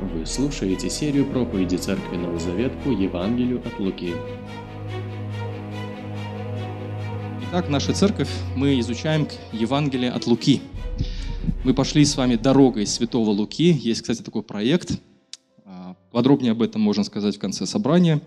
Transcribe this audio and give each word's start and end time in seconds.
Вы 0.00 0.24
слушаете 0.26 0.88
серию 0.90 1.26
проповеди 1.26 1.74
Церкви 1.74 2.16
Новый 2.16 2.38
Завет 2.38 2.72
по 2.84 2.90
Евангелию 2.90 3.60
от 3.66 3.80
Луки. 3.80 4.12
Итак, 7.48 7.68
наша 7.68 7.92
церковь, 7.92 8.28
мы 8.54 8.78
изучаем 8.78 9.26
Евангелие 9.52 10.12
от 10.12 10.28
Луки. 10.28 10.62
Мы 11.64 11.74
пошли 11.74 12.04
с 12.04 12.16
вами 12.16 12.36
дорогой 12.36 12.86
Святого 12.86 13.30
Луки. 13.30 13.72
Есть, 13.72 14.02
кстати, 14.02 14.22
такой 14.22 14.44
проект. 14.44 15.00
А, 15.64 15.96
Подробнее 16.12 16.52
об 16.52 16.62
этом 16.62 16.80
можно 16.80 17.02
сказать 17.02 17.34
в 17.34 17.40
конце 17.40 17.66
собрания. 17.66 18.20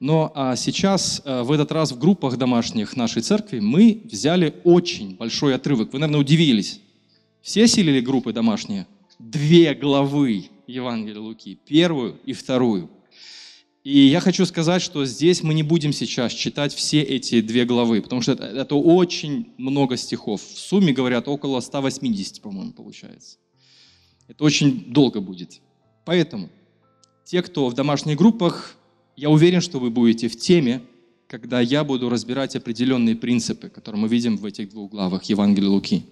Но 0.00 0.32
а 0.34 0.56
сейчас, 0.56 1.22
а, 1.24 1.44
в 1.44 1.52
этот 1.52 1.70
раз 1.70 1.92
в 1.92 2.00
группах 2.00 2.36
домашних 2.36 2.96
нашей 2.96 3.22
церкви, 3.22 3.60
мы 3.60 4.00
взяли 4.10 4.56
очень 4.64 5.14
большой 5.14 5.54
отрывок. 5.54 5.92
Вы, 5.92 6.00
наверное, 6.00 6.20
удивились. 6.20 6.80
Все 7.42 7.62
осилили 7.64 8.00
группы 8.00 8.32
домашние? 8.32 8.88
Две 9.20 9.72
главы 9.72 10.50
Евангелия 10.66 11.20
Луки, 11.20 11.58
первую 11.66 12.18
и 12.24 12.32
вторую. 12.32 12.90
И 13.84 14.00
я 14.00 14.18
хочу 14.18 14.44
сказать, 14.46 14.82
что 14.82 15.04
здесь 15.04 15.44
мы 15.44 15.54
не 15.54 15.62
будем 15.62 15.92
сейчас 15.92 16.32
читать 16.32 16.74
все 16.74 17.02
эти 17.02 17.40
две 17.40 17.64
главы, 17.64 18.02
потому 18.02 18.20
что 18.20 18.32
это, 18.32 18.44
это 18.44 18.74
очень 18.74 19.52
много 19.58 19.96
стихов. 19.96 20.42
В 20.42 20.58
сумме, 20.58 20.92
говорят, 20.92 21.28
около 21.28 21.60
180, 21.60 22.42
по-моему, 22.42 22.72
получается. 22.72 23.38
Это 24.26 24.42
очень 24.42 24.92
долго 24.92 25.20
будет. 25.20 25.60
Поэтому 26.04 26.50
те, 27.24 27.42
кто 27.42 27.68
в 27.68 27.74
домашних 27.74 28.16
группах, 28.16 28.76
я 29.16 29.30
уверен, 29.30 29.60
что 29.60 29.78
вы 29.78 29.90
будете 29.90 30.28
в 30.28 30.36
теме, 30.36 30.82
когда 31.28 31.60
я 31.60 31.82
буду 31.82 32.08
разбирать 32.08 32.54
определенные 32.54 33.16
принципы, 33.16 33.68
которые 33.68 34.02
мы 34.02 34.08
видим 34.08 34.36
в 34.36 34.44
этих 34.44 34.70
двух 34.70 34.90
главах 34.90 35.24
Евангелия 35.24 35.68
Луки. 35.68 36.04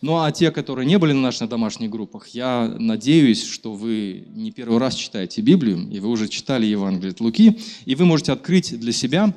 Ну 0.00 0.18
а 0.18 0.30
те, 0.32 0.50
которые 0.50 0.86
не 0.86 0.98
были 0.98 1.12
на 1.12 1.20
наших 1.20 1.48
домашних 1.48 1.90
группах, 1.90 2.28
я 2.28 2.74
надеюсь, 2.78 3.44
что 3.44 3.74
вы 3.74 4.24
не 4.34 4.50
первый 4.50 4.78
раз 4.78 4.94
читаете 4.94 5.42
Библию, 5.42 5.88
и 5.90 6.00
вы 6.00 6.08
уже 6.08 6.28
читали 6.28 6.66
Евангелие 6.66 7.12
от 7.12 7.20
Луки, 7.20 7.58
и 7.84 7.94
вы 7.94 8.04
можете 8.04 8.32
открыть 8.32 8.78
для 8.78 8.92
себя 8.92 9.32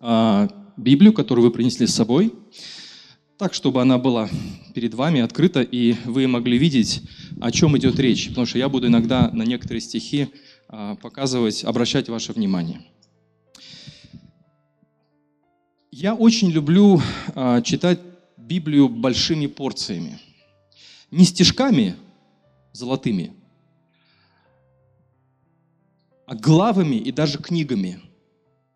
а, 0.00 0.48
Библию, 0.76 1.12
которую 1.12 1.46
вы 1.46 1.52
принесли 1.52 1.86
с 1.86 1.94
собой, 1.94 2.32
так, 3.36 3.54
чтобы 3.54 3.82
она 3.82 3.98
была 3.98 4.30
перед 4.74 4.94
вами 4.94 5.20
открыта, 5.20 5.62
и 5.62 5.94
вы 6.04 6.26
могли 6.26 6.56
видеть, 6.56 7.02
о 7.40 7.50
чем 7.50 7.76
идет 7.76 7.98
речь. 7.98 8.28
Потому 8.28 8.46
что 8.46 8.58
я 8.58 8.68
буду 8.68 8.86
иногда 8.86 9.30
на 9.32 9.42
некоторые 9.42 9.80
стихи 9.80 10.28
а, 10.68 10.96
показывать, 10.96 11.64
обращать 11.64 12.08
ваше 12.08 12.32
внимание. 12.32 12.82
Я 15.94 16.14
очень 16.14 16.50
люблю 16.50 17.02
а, 17.34 17.60
читать 17.60 18.00
Библию 18.38 18.88
большими 18.88 19.46
порциями. 19.46 20.18
Не 21.10 21.26
стишками 21.26 21.96
золотыми, 22.72 23.34
а 26.24 26.34
главами 26.34 26.96
и 26.96 27.12
даже 27.12 27.36
книгами. 27.36 28.00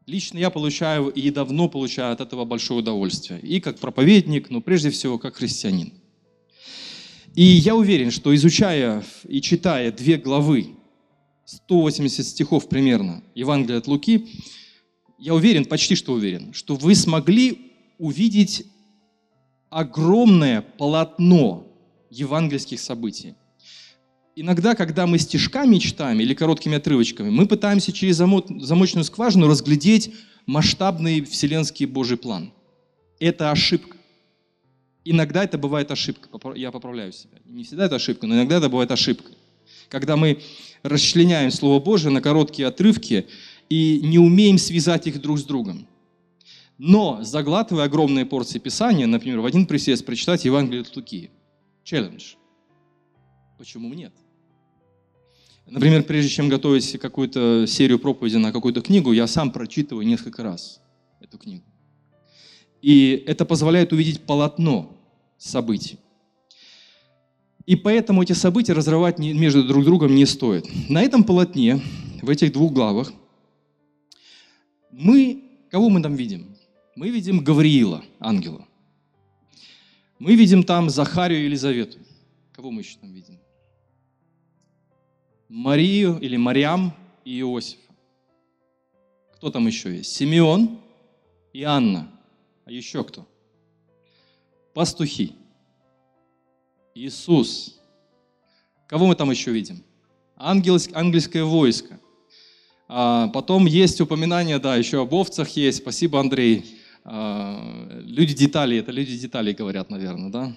Лично 0.05 0.36
я 0.36 0.50
получаю 0.50 1.08
и 1.08 1.31
давно 1.31 1.70
получаю 1.70 2.12
от 2.12 2.20
этого 2.20 2.45
большое 2.45 2.81
удовольствие. 2.81 3.41
И 3.41 3.61
как 3.61 3.78
проповедник, 3.78 4.51
но 4.51 4.61
прежде 4.61 4.91
всего 4.91 5.19
как 5.19 5.36
христианин. 5.36 5.95
И 7.34 7.42
я 7.42 7.75
уверен, 7.75 8.11
что 8.11 8.34
изучая 8.34 9.03
и 9.27 9.41
читая 9.41 9.91
две 9.91 10.19
главы, 10.19 10.77
180 11.47 12.27
стихов 12.27 12.69
примерно, 12.69 13.25
Евангелия 13.34 13.78
от 13.78 13.86
Луки, 13.86 14.28
я 15.19 15.34
уверен, 15.34 15.64
почти 15.64 15.95
что 15.95 16.12
уверен, 16.12 16.53
что 16.53 16.77
вы 16.77 16.95
смогли 16.95 17.72
увидеть 17.98 18.67
огромное 19.70 20.62
полотно 20.62 21.67
евангельских 22.11 22.81
событий. 22.81 23.34
Иногда, 24.34 24.75
когда 24.75 25.06
мы 25.06 25.19
стишками 25.19 25.78
читаем 25.78 26.20
или 26.20 26.34
короткими 26.34 26.77
отрывочками, 26.77 27.31
мы 27.31 27.47
пытаемся 27.47 27.92
через 27.92 28.17
замочную 28.17 29.05
скважину 29.05 29.48
разглядеть 29.48 30.12
масштабный 30.45 31.23
вселенский 31.23 31.86
Божий 31.86 32.19
план. 32.19 32.52
Это 33.19 33.51
ошибка. 33.51 33.96
Иногда 35.05 35.45
это 35.45 35.57
бывает 35.57 35.90
ошибка, 35.90 36.29
я 36.55 36.70
поправляю 36.70 37.13
себя. 37.13 37.39
Не 37.46 37.64
всегда 37.64 37.86
это 37.86 37.96
ошибка, 37.96 38.27
но 38.27 38.35
иногда 38.35 38.58
это 38.58 38.69
бывает 38.69 38.90
ошибка. 38.90 39.30
Когда 39.89 40.17
мы 40.17 40.42
расчленяем 40.83 41.51
Слово 41.51 41.83
Божие 41.83 42.11
на 42.11 42.20
короткие 42.20 42.69
отрывки 42.69 43.27
и 43.68 44.00
не 44.02 44.18
умеем 44.18 44.58
связать 44.58 45.06
их 45.06 45.20
друг 45.20 45.38
с 45.38 45.44
другом. 45.44 45.86
Но, 46.78 47.22
заглатывая 47.22 47.84
огромные 47.84 48.27
порции 48.27 48.58
Писания, 48.58 49.06
например, 49.06 49.40
в 49.40 49.46
один 49.46 49.66
присест 49.66 50.04
прочитать 50.04 50.44
Евангелие 50.44 50.82
от 50.82 50.94
Луки. 50.94 51.30
Челлендж. 51.84 52.34
Почему 53.58 53.92
нет? 53.94 54.12
Например, 55.66 56.02
прежде 56.02 56.30
чем 56.30 56.48
готовить 56.48 56.98
какую-то 56.98 57.66
серию 57.66 57.98
проповедей 57.98 58.38
на 58.38 58.52
какую-то 58.52 58.82
книгу, 58.82 59.12
я 59.12 59.27
сам 59.27 59.50
прочитываю 59.50 60.06
несколько 60.06 60.42
раз 60.42 60.80
эту 61.20 61.38
книгу. 61.38 61.64
И 62.83 63.24
это 63.27 63.44
позволяет 63.44 63.92
увидеть 63.92 64.20
полотно 64.20 64.96
событий. 65.38 65.98
И 67.64 67.74
поэтому 67.74 68.22
эти 68.22 68.33
события 68.33 68.74
разрывать 68.74 69.18
между 69.18 69.66
друг 69.66 69.84
другом 69.84 70.14
не 70.14 70.24
стоит. 70.24 70.66
На 70.88 71.02
этом 71.02 71.24
полотне, 71.24 71.83
в 72.22 72.30
этих 72.30 72.52
двух 72.52 72.72
главах, 72.72 73.12
мы, 74.98 75.45
кого 75.70 75.90
мы 75.90 76.01
там 76.01 76.14
видим? 76.14 76.57
Мы 76.95 77.11
видим 77.11 77.45
Гавриила, 77.45 78.02
ангела. 78.18 78.67
Мы 80.18 80.34
видим 80.34 80.62
там 80.62 80.89
Захарию 80.89 81.40
и 81.40 81.45
Елизавету. 81.45 81.98
Кого 82.52 82.70
мы 82.70 82.80
еще 82.80 82.98
там 82.98 83.12
видим? 83.12 83.39
Марию 85.51 86.18
или 86.18 86.39
Мариам 86.39 86.95
и 87.27 87.39
Иосифа. 87.40 87.92
Кто 89.34 89.51
там 89.51 89.67
еще 89.67 89.95
есть? 89.95 90.14
Симеон 90.14 90.80
и 91.52 91.63
Анна. 91.63 92.11
А 92.64 92.73
еще 92.73 93.05
кто? 93.05 93.28
Пастухи. 94.73 95.34
Иисус. 96.95 97.78
Кого 98.86 99.07
мы 99.07 99.14
там 99.14 99.30
еще 99.30 99.52
видим? 99.52 99.84
ангельское 100.39 101.45
войско. 101.45 102.01
А 102.89 103.29
потом 103.29 103.67
есть 103.67 104.01
упоминание, 104.01 104.58
да, 104.58 104.77
еще 104.77 105.02
об 105.02 105.14
овцах 105.14 105.48
есть. 105.51 105.79
Спасибо, 105.79 106.20
Андрей. 106.20 106.64
А, 107.05 108.01
люди 108.05 108.35
деталей, 108.35 108.79
это 108.79 108.92
люди 108.92 109.17
деталей 109.17 109.55
говорят, 109.55 109.91
наверное, 109.91 110.30
да? 110.30 110.57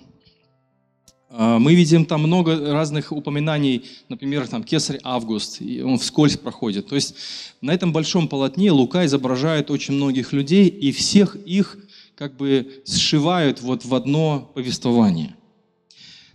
А, 1.31 1.59
мы 1.59 1.75
видим 1.75 2.05
там 2.05 2.21
много 2.21 2.71
разных 2.71 3.11
упоминаний, 3.11 3.85
например, 4.09 4.47
там 4.47 4.63
Кесарь 4.63 4.99
Август, 5.03 5.61
и 5.61 5.81
он 5.81 5.97
вскользь 5.97 6.37
проходит. 6.37 6.87
То 6.87 6.95
есть 6.95 7.15
на 7.61 7.71
этом 7.71 7.93
большом 7.93 8.27
полотне 8.27 8.71
Лука 8.71 9.05
изображает 9.05 9.71
очень 9.71 9.95
многих 9.95 10.33
людей, 10.33 10.67
и 10.67 10.91
всех 10.91 11.35
их 11.35 11.77
как 12.15 12.35
бы 12.35 12.83
сшивают 12.85 13.61
вот 13.61 13.85
в 13.85 13.95
одно 13.95 14.51
повествование. 14.53 15.35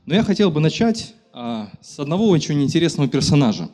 Но 0.06 0.14
я 0.14 0.22
хотел 0.22 0.50
бы 0.50 0.60
начать 0.60 1.14
а, 1.32 1.70
с 1.80 1.98
одного 1.98 2.28
очень 2.28 2.62
интересного 2.62 3.08
персонажа. 3.08 3.68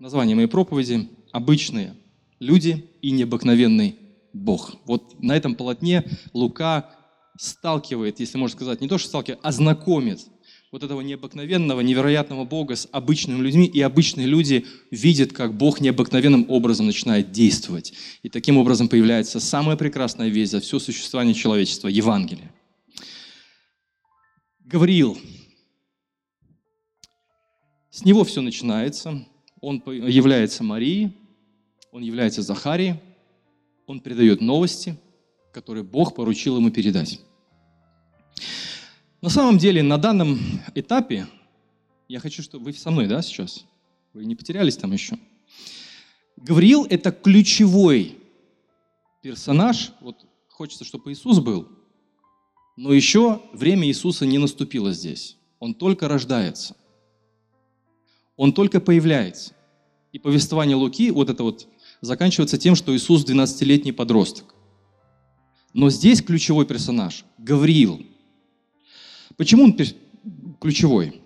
Название 0.00 0.34
моей 0.34 0.48
проповеди 0.48 1.08
«Обычные 1.30 1.94
люди 2.40 2.84
и 3.00 3.12
необыкновенный 3.12 3.96
Бог. 4.32 4.74
Вот 4.86 5.22
на 5.22 5.36
этом 5.36 5.54
полотне 5.54 6.04
Лука 6.32 6.90
сталкивает, 7.38 8.18
если 8.18 8.36
можно 8.36 8.56
сказать, 8.56 8.80
не 8.80 8.88
то 8.88 8.98
что 8.98 9.08
сталкивает, 9.08 9.40
а 9.44 9.52
знакомит 9.52 10.20
вот 10.72 10.82
этого 10.82 11.00
необыкновенного, 11.00 11.80
невероятного 11.80 12.44
Бога 12.44 12.74
с 12.74 12.88
обычными 12.90 13.40
людьми, 13.40 13.66
и 13.66 13.80
обычные 13.80 14.26
люди 14.26 14.66
видят, 14.90 15.32
как 15.32 15.56
Бог 15.56 15.80
необыкновенным 15.80 16.46
образом 16.48 16.86
начинает 16.86 17.30
действовать. 17.30 17.92
И 18.24 18.28
таким 18.28 18.56
образом 18.58 18.88
появляется 18.88 19.38
самая 19.38 19.76
прекрасная 19.76 20.28
весть 20.28 20.50
за 20.50 20.60
все 20.60 20.80
существование 20.80 21.34
человечества– 21.34 21.86
Евангелие. 21.88 22.52
Гавриил. 24.64 25.16
С 27.90 28.04
него 28.04 28.24
все 28.24 28.40
начинается. 28.40 29.24
Он 29.64 29.82
является 29.86 30.62
Марией, 30.62 31.16
он 31.90 32.02
является 32.02 32.42
Захарией, 32.42 32.96
он 33.86 34.00
передает 34.00 34.42
новости, 34.42 34.98
которые 35.52 35.84
Бог 35.84 36.14
поручил 36.14 36.58
ему 36.58 36.70
передать. 36.70 37.18
На 39.22 39.30
самом 39.30 39.56
деле, 39.56 39.82
на 39.82 39.96
данном 39.96 40.38
этапе, 40.74 41.26
я 42.08 42.20
хочу, 42.20 42.42
чтобы 42.42 42.66
вы 42.66 42.72
со 42.74 42.90
мной, 42.90 43.06
да, 43.06 43.22
сейчас? 43.22 43.64
Вы 44.12 44.26
не 44.26 44.36
потерялись 44.36 44.76
там 44.76 44.92
еще? 44.92 45.18
Гавриил– 46.36 46.86
это 46.90 47.10
ключевой 47.10 48.18
персонаж. 49.22 49.92
Вот 50.02 50.26
хочется, 50.48 50.84
чтобы 50.84 51.10
Иисус 51.10 51.38
был, 51.38 51.70
но 52.76 52.92
еще 52.92 53.40
время 53.54 53.88
Иисуса 53.88 54.26
не 54.26 54.36
наступило 54.36 54.92
здесь. 54.92 55.38
Он 55.58 55.72
только 55.72 56.06
рождается. 56.06 56.76
Он 58.36 58.52
только 58.52 58.80
появляется. 58.80 59.54
И 60.12 60.18
повествование 60.18 60.76
Луки, 60.76 61.10
вот 61.10 61.30
это 61.30 61.42
вот 61.42 61.68
заканчивается 62.00 62.58
тем, 62.58 62.74
что 62.74 62.94
Иисус 62.94 63.24
12-летний 63.24 63.92
подросток. 63.92 64.54
Но 65.72 65.90
здесь 65.90 66.22
ключевой 66.22 66.66
персонаж– 66.66 67.24
Гавриил. 67.38 68.00
Почему 69.36 69.64
он 69.64 69.76
ключевой? 70.60 71.20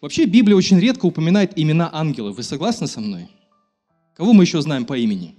Вообще 0.00 0.24
Библия 0.24 0.56
очень 0.56 0.78
редко 0.78 1.06
упоминает 1.06 1.58
имена 1.58 1.90
ангелов. 1.92 2.36
Вы 2.36 2.42
согласны 2.44 2.86
со 2.86 3.00
мной? 3.00 3.28
Кого 4.14 4.32
мы 4.32 4.44
еще 4.44 4.60
знаем 4.62 4.84
по 4.84 4.96
имени? 4.96 5.34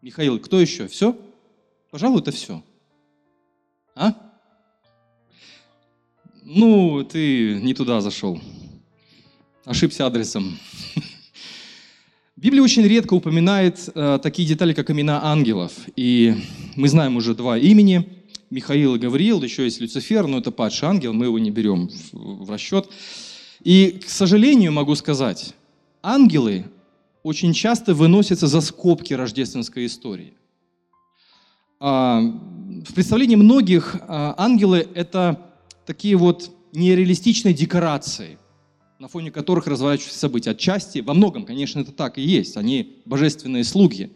Михаил, 0.00 0.38
кто 0.40 0.58
еще? 0.58 0.88
Все? 0.88 1.16
Пожалуй, 1.90 2.20
это 2.20 2.32
все. 2.32 2.62
А? 3.94 4.14
Ну, 6.42 7.04
ты 7.04 7.60
не 7.60 7.74
туда 7.74 8.00
зашел. 8.00 8.40
Ошибся 9.64 10.06
адресом. 10.06 10.58
Библия 12.36 12.62
очень 12.62 12.82
редко 12.82 13.14
упоминает 13.14 13.88
э, 13.94 14.18
такие 14.20 14.48
детали, 14.48 14.72
как 14.72 14.90
имена 14.90 15.22
ангелов. 15.22 15.72
И 15.94 16.34
мы 16.74 16.88
знаем 16.88 17.16
уже 17.16 17.36
два 17.36 17.56
имени. 17.56 18.08
Михаил 18.50 18.96
и 18.96 18.98
Гавриил, 18.98 19.40
еще 19.40 19.62
есть 19.62 19.80
Люцифер, 19.80 20.26
но 20.26 20.38
это 20.38 20.50
падший 20.50 20.88
ангел, 20.88 21.12
мы 21.12 21.26
его 21.26 21.38
не 21.38 21.52
берем 21.52 21.88
в, 22.12 22.44
в 22.44 22.50
расчет. 22.50 22.90
И, 23.62 24.00
к 24.04 24.08
сожалению, 24.08 24.72
могу 24.72 24.96
сказать, 24.96 25.54
ангелы 26.02 26.64
очень 27.22 27.52
часто 27.52 27.94
выносятся 27.94 28.48
за 28.48 28.60
скобки 28.60 29.14
рождественской 29.14 29.86
истории. 29.86 30.32
А, 31.78 32.20
в 32.20 32.92
представлении 32.94 33.36
многих 33.36 33.96
а, 34.08 34.34
ангелы– 34.36 34.88
это 34.96 35.40
такие 35.86 36.16
вот 36.16 36.50
нереалистичные 36.72 37.54
декорации, 37.54 38.38
на 39.02 39.08
фоне 39.08 39.32
которых 39.32 39.66
разворачиваются 39.66 40.20
события. 40.20 40.50
Отчасти, 40.52 41.00
во 41.00 41.12
многом, 41.12 41.44
конечно, 41.44 41.80
это 41.80 41.90
так 41.90 42.18
и 42.18 42.22
есть. 42.22 42.56
Они 42.56 43.02
божественные 43.04 43.64
слуги. 43.64 44.12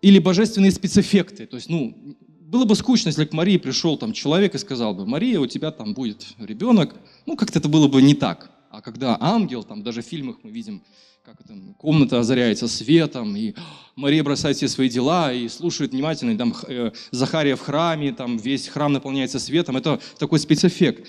Или 0.00 0.20
божественные 0.20 0.70
спецэффекты. 0.70 1.44
То 1.46 1.56
есть, 1.56 1.68
ну, 1.68 2.16
было 2.40 2.64
бы 2.64 2.76
скучно, 2.76 3.08
если 3.08 3.24
к 3.24 3.32
Марии 3.32 3.56
пришел 3.56 3.96
там 3.96 4.12
человек 4.12 4.54
и 4.54 4.58
сказал 4.58 4.94
бы, 4.94 5.06
Мария, 5.06 5.40
у 5.40 5.48
тебя 5.48 5.72
там 5.72 5.92
будет 5.92 6.24
ребенок. 6.38 6.94
Ну, 7.26 7.34
как-то 7.34 7.58
это 7.58 7.68
было 7.68 7.88
бы 7.88 8.00
не 8.00 8.14
так. 8.14 8.52
А 8.70 8.80
когда 8.80 9.16
ангел, 9.20 9.64
там 9.64 9.82
даже 9.82 10.02
в 10.02 10.06
фильмах 10.06 10.36
мы 10.44 10.52
видим, 10.52 10.84
как 11.24 11.40
это, 11.40 11.52
комната 11.76 12.20
озаряется 12.20 12.68
светом, 12.68 13.34
и 13.34 13.54
Мария 13.96 14.22
бросает 14.22 14.56
все 14.56 14.68
свои 14.68 14.88
дела 14.88 15.32
и 15.32 15.48
слушает 15.48 15.90
внимательно, 15.90 16.30
и 16.30 16.36
там 16.36 16.54
э, 16.68 16.92
Захария 17.10 17.56
в 17.56 17.60
храме, 17.60 18.12
там 18.12 18.36
весь 18.36 18.68
храм 18.68 18.92
наполняется 18.92 19.40
светом. 19.40 19.76
Это 19.76 20.00
такой 20.16 20.38
спецэффект. 20.38 21.08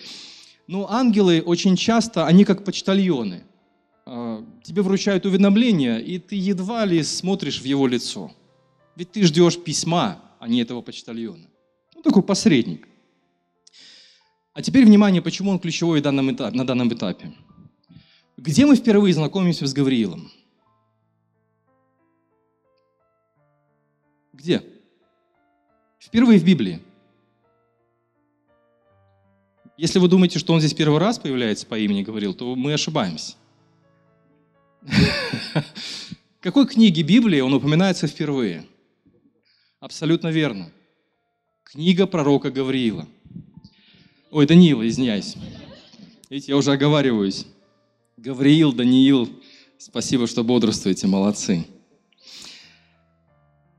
Но 0.68 0.90
ангелы 0.90 1.42
очень 1.42 1.76
часто, 1.76 2.26
они 2.26 2.46
как 2.46 2.64
почтальоны. 2.64 3.44
Э, 4.06 4.44
тебе 4.64 4.82
вручают 4.82 5.26
уведомление, 5.26 6.02
и 6.02 6.20
ты 6.20 6.36
едва 6.36 6.86
ли 6.86 7.04
смотришь 7.04 7.62
в 7.62 7.66
его 7.66 7.88
лицо. 7.88 8.32
Ведь 8.96 9.12
ты 9.12 9.24
ждешь 9.24 9.58
письма, 9.58 10.22
а 10.40 10.48
не 10.48 10.62
этого 10.62 10.82
почтальона. 10.82 11.48
Ну, 11.96 12.02
такой 12.02 12.24
посредник. 12.24 12.88
А 14.54 14.62
теперь 14.62 14.86
внимание, 14.86 15.22
почему 15.22 15.52
он 15.52 15.60
ключевой 15.60 16.02
на 16.02 16.66
данном 16.66 16.94
этапе. 16.94 17.32
Где 18.38 18.66
мы 18.66 18.76
впервые 18.76 19.14
знакомимся 19.14 19.66
с 19.66 19.74
Гавриилом? 19.74 20.32
Где? 24.34 24.64
Впервые 26.00 26.40
в 26.40 26.44
Библии. 26.44 26.82
Если 29.82 29.98
вы 29.98 30.08
думаете, 30.08 30.38
что 30.38 30.54
он 30.54 30.60
здесь 30.60 30.76
первый 30.76 31.00
раз 31.00 31.18
появляется 31.18 31.66
по 31.66 31.74
имени 31.76 32.04
Гавриил, 32.04 32.36
то 32.36 32.56
мы 32.56 32.72
ошибаемся. 32.72 33.34
В 34.84 34.92
какой 36.40 36.68
книге 36.68 37.02
Библии 37.02 37.40
он 37.40 37.52
упоминается 37.52 38.06
впервые? 38.06 38.64
Абсолютно 39.80 40.28
верно. 40.28 40.72
Книга 41.64 42.06
пророка 42.06 42.52
Гавриила. 42.52 43.08
Ой, 44.30 44.46
Даниила, 44.46 44.88
извиняюсь. 44.88 45.36
Видите, 46.30 46.52
я 46.52 46.58
уже 46.58 46.74
оговариваюсь. 46.74 47.48
Гавриил, 48.18 48.74
Даниил, 48.74 49.30
спасибо, 49.80 50.28
что 50.28 50.44
бодрствуете, 50.44 51.08
молодцы. 51.08 51.66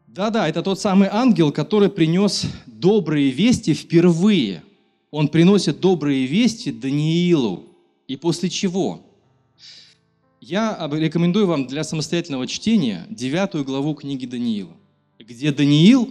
Да-да, 0.09 0.49
это 0.49 0.65
тот 0.65 0.81
самый 0.81 1.09
ангел, 1.09 1.53
который 1.53 1.91
принес 1.91 2.45
добрые 2.67 3.31
вести 3.31 3.73
впервые. 3.73 4.65
Он 5.12 5.29
приносит 5.29 5.79
добрые 5.79 6.26
вести 6.26 6.73
Даниилу. 6.73 7.67
И 8.09 8.17
после 8.17 8.49
чего? 8.49 9.03
Я 10.41 10.91
рекомендую 10.91 11.47
вам 11.47 11.67
для 11.67 11.85
самостоятельного 11.85 12.49
чтения 12.49 13.06
девятую 13.11 13.64
главу 13.64 13.94
книги 13.94 14.26
Даниила, 14.26 14.75
где 15.19 15.53
Даниил 15.53 16.11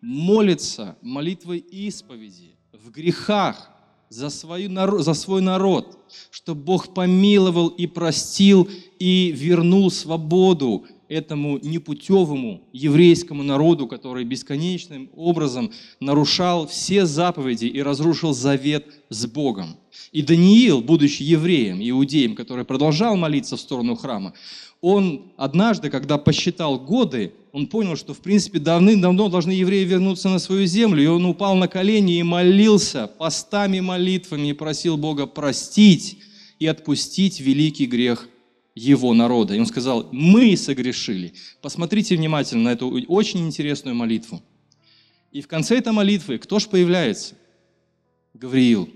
молится 0.00 0.96
молитвой 1.02 1.58
исповеди 1.58 2.56
в 2.72 2.90
грехах, 2.90 3.70
за, 4.08 4.30
свою, 4.30 4.70
за 5.02 5.12
свой 5.12 5.42
народ, 5.42 5.98
чтобы 6.30 6.62
Бог 6.62 6.94
помиловал 6.94 7.68
и 7.68 7.86
простил 7.86 8.66
и 8.98 9.30
вернул 9.36 9.90
свободу 9.90 10.86
этому 11.08 11.58
непутевому 11.58 12.62
еврейскому 12.72 13.42
народу, 13.42 13.86
который 13.86 14.24
бесконечным 14.24 15.10
образом 15.14 15.72
нарушал 16.00 16.66
все 16.66 17.06
заповеди 17.06 17.66
и 17.66 17.82
разрушил 17.82 18.34
завет 18.34 18.86
с 19.08 19.26
Богом. 19.26 19.76
И 20.12 20.22
Даниил, 20.22 20.80
будучи 20.80 21.22
евреем, 21.22 21.78
иудеем, 21.80 22.34
который 22.34 22.64
продолжал 22.64 23.16
молиться 23.16 23.56
в 23.56 23.60
сторону 23.60 23.96
храма, 23.96 24.34
он 24.80 25.32
однажды, 25.36 25.90
когда 25.90 26.18
посчитал 26.18 26.78
годы, 26.78 27.32
он 27.52 27.66
понял, 27.66 27.96
что 27.96 28.14
в 28.14 28.20
принципе 28.20 28.60
давным-давно 28.60 29.28
должны 29.28 29.50
евреи 29.50 29.84
вернуться 29.84 30.28
на 30.28 30.38
свою 30.38 30.66
землю, 30.66 31.02
и 31.02 31.06
он 31.06 31.24
упал 31.24 31.56
на 31.56 31.66
колени 31.66 32.18
и 32.18 32.22
молился 32.22 33.08
постами, 33.08 33.80
молитвами 33.80 34.48
и 34.48 34.52
просил 34.52 34.96
Бога 34.96 35.26
простить 35.26 36.18
и 36.60 36.66
отпустить 36.66 37.40
великий 37.40 37.86
грех 37.86 38.28
его 38.78 39.12
народа. 39.12 39.54
И 39.54 39.58
он 39.58 39.66
сказал, 39.66 40.08
мы 40.12 40.56
согрешили. 40.56 41.34
Посмотрите 41.60 42.16
внимательно 42.16 42.64
на 42.64 42.72
эту 42.72 42.88
очень 43.08 43.46
интересную 43.46 43.94
молитву. 43.94 44.42
И 45.32 45.40
в 45.40 45.48
конце 45.48 45.78
этой 45.78 45.92
молитвы 45.92 46.38
кто 46.38 46.58
же 46.58 46.68
появляется? 46.68 47.34
Гавриил. 48.34 48.88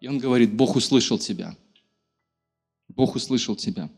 И 0.00 0.08
он 0.08 0.18
говорит, 0.18 0.54
Бог 0.54 0.76
услышал 0.76 1.18
тебя. 1.18 1.56
Бог 2.88 3.16
услышал 3.16 3.56
тебя. 3.56 3.90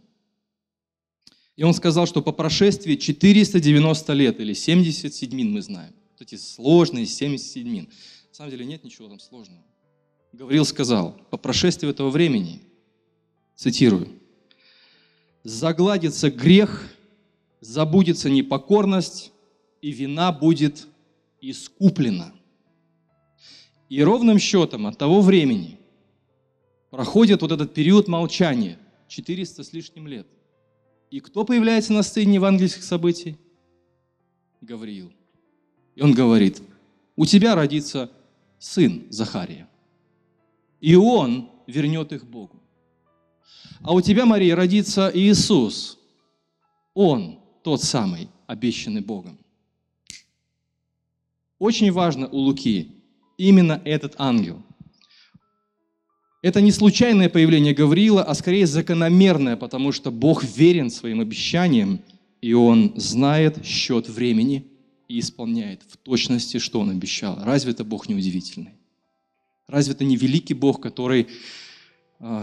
И 1.56 1.62
он 1.62 1.74
сказал, 1.74 2.06
что 2.06 2.22
по 2.22 2.32
прошествии 2.32 2.96
490 2.96 4.12
лет, 4.14 4.40
или 4.40 4.54
70 4.54 5.14
седьмин 5.14 5.52
мы 5.52 5.62
знаем, 5.62 5.92
вот 6.12 6.22
эти 6.22 6.36
сложные 6.36 7.06
70 7.06 7.46
седьмин. 7.46 7.88
На 8.30 8.34
самом 8.34 8.50
деле 8.50 8.64
нет 8.64 8.82
ничего 8.82 9.08
там 9.08 9.20
сложного. 9.20 9.62
Гаврил 10.32 10.64
сказал, 10.64 11.12
по 11.30 11.36
прошествии 11.36 11.90
этого 11.90 12.08
времени, 12.08 12.62
цитирую, 13.54 14.08
«загладится 15.44 16.30
грех, 16.30 16.88
забудется 17.60 18.30
непокорность, 18.30 19.32
и 19.80 19.90
вина 19.90 20.32
будет 20.32 20.86
искуплена». 21.40 22.32
И 23.88 24.02
ровным 24.02 24.38
счетом 24.38 24.86
от 24.86 24.96
того 24.96 25.20
времени 25.20 25.78
проходит 26.90 27.42
вот 27.42 27.52
этот 27.52 27.74
период 27.74 28.08
молчания, 28.08 28.78
400 29.08 29.64
с 29.64 29.72
лишним 29.72 30.06
лет– 30.06 30.26
и 31.12 31.20
кто 31.20 31.44
появляется 31.44 31.92
на 31.92 32.02
сцене 32.02 32.36
евангельских 32.36 32.82
событий? 32.82 33.36
Гавриил. 34.62 35.12
И 35.94 36.00
он 36.00 36.14
говорит, 36.14 36.62
у 37.16 37.26
тебя 37.26 37.54
родится 37.54 38.10
сын 38.58 39.04
Захария. 39.10 39.68
И 40.80 40.94
он 40.94 41.50
вернет 41.66 42.12
их 42.12 42.26
Богу. 42.26 42.61
А 43.82 43.94
у 43.94 44.00
тебя, 44.00 44.26
Мария, 44.26 44.54
родится 44.54 45.10
Иисус. 45.12 45.98
Он 46.94 47.38
тот 47.64 47.82
самый, 47.82 48.28
обещанный 48.46 49.00
Богом. 49.00 49.38
Очень 51.58 51.92
важно 51.92 52.28
у 52.28 52.38
Луки 52.38 52.90
именно 53.36 53.80
этот 53.84 54.14
ангел– 54.18 54.62
это 56.42 56.60
не 56.60 56.72
случайное 56.72 57.28
появление 57.28 57.72
Гавриила, 57.72 58.24
а 58.24 58.34
скорее 58.34 58.66
закономерное, 58.66 59.56
потому 59.56 59.92
что 59.92 60.10
Бог 60.10 60.42
верен 60.42 60.90
своим 60.90 61.20
обещаниям, 61.20 62.00
и 62.40 62.52
Он 62.52 62.92
знает 62.96 63.64
счет 63.64 64.08
времени 64.08 64.66
и 65.06 65.20
исполняет 65.20 65.82
в 65.88 65.96
точности, 65.96 66.58
что 66.58 66.80
Он 66.80 66.90
обещал. 66.90 67.38
Разве 67.44 67.70
это 67.70 67.84
Бог 67.84 68.08
не 68.08 68.16
удивительный? 68.16 68.72
Разве 69.68 69.94
это 69.94 70.02
не 70.02 70.16
великий 70.16 70.54
Бог, 70.54 70.82
который 70.82 71.28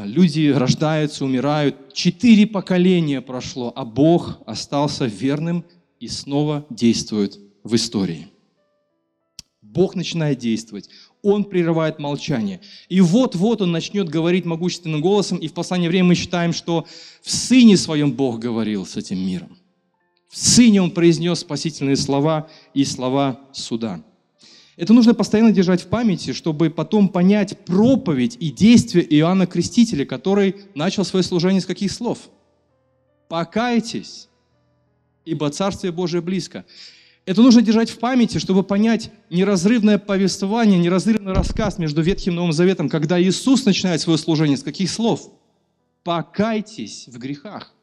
люди 0.05 0.49
рождаются, 0.49 1.25
умирают, 1.25 1.93
четыре 1.93 2.45
поколения 2.45 3.21
прошло, 3.21 3.71
а 3.75 3.85
Бог 3.85 4.39
остался 4.45 5.05
верным 5.05 5.65
и 5.99 6.07
снова 6.07 6.65
действует 6.69 7.39
в 7.63 7.75
истории. 7.75 8.27
Бог 9.61 9.95
начинает 9.95 10.39
действовать 10.39 10.89
он 11.21 11.43
прерывает 11.43 11.99
молчание. 11.99 12.61
И 12.87 13.01
вот-вот 13.01 13.61
он 13.61 13.71
начнет 13.71 14.09
говорить 14.09 14.45
могущественным 14.45 15.01
голосом, 15.01 15.37
и 15.37 15.47
в 15.47 15.53
последнее 15.53 15.89
время 15.89 16.09
мы 16.09 16.15
считаем, 16.15 16.53
что 16.53 16.85
в 17.21 17.31
Сыне 17.31 17.77
Своем 17.77 18.13
Бог 18.13 18.39
говорил 18.39 18.85
с 18.85 18.95
этим 18.95 19.19
миром. 19.19 19.57
В 20.29 20.37
Сыне 20.37 20.81
Он 20.81 20.91
произнес 20.91 21.39
спасительные 21.39 21.95
слова 21.95 22.49
и 22.73 22.85
слова 22.85 23.41
суда. 23.51 24.03
Это 24.79 24.93
нужно 24.93 25.13
постоянно 25.13 25.51
держать 25.51 25.81
в 25.81 25.87
памяти, 25.87 26.31
чтобы 26.31 26.69
потом 26.69 27.09
понять 27.09 27.57
проповедь 27.65 28.37
и 28.39 28.49
действия 28.49 29.01
Иоанна 29.01 29.45
Крестителя, 29.45 30.05
который 30.05 30.55
начал 30.73 31.03
свое 31.03 31.21
служение 31.21 31.59
с 31.59 31.65
каких 31.65 31.91
слов? 31.91 32.29
Покайтесь, 33.27 34.29
ибо 35.25 35.49
Царствие 35.49 35.91
Божие 35.91 36.21
близко. 36.21 36.63
Это 37.25 37.41
нужно 37.41 37.61
держать 37.61 37.89
в 37.89 37.99
памяти, 37.99 38.37
чтобы 38.37 38.63
понять 38.63 39.11
неразрывное 39.29 39.97
повествование, 39.97 40.79
неразрывный 40.79 41.33
рассказ 41.33 41.77
между 41.77 42.01
Ветхим 42.01 42.31
и 42.31 42.35
Новым 42.37 42.53
Заветом, 42.53 42.87
когда 42.87 43.21
Иисус 43.21 43.65
начинает 43.65 43.99
свое 43.99 44.17
служение 44.17 44.55
с 44.55 44.63
каких 44.63 44.89
слов? 44.89 45.29
Покайтесь 46.05 47.09
в 47.09 47.17
грехах. 47.17 47.73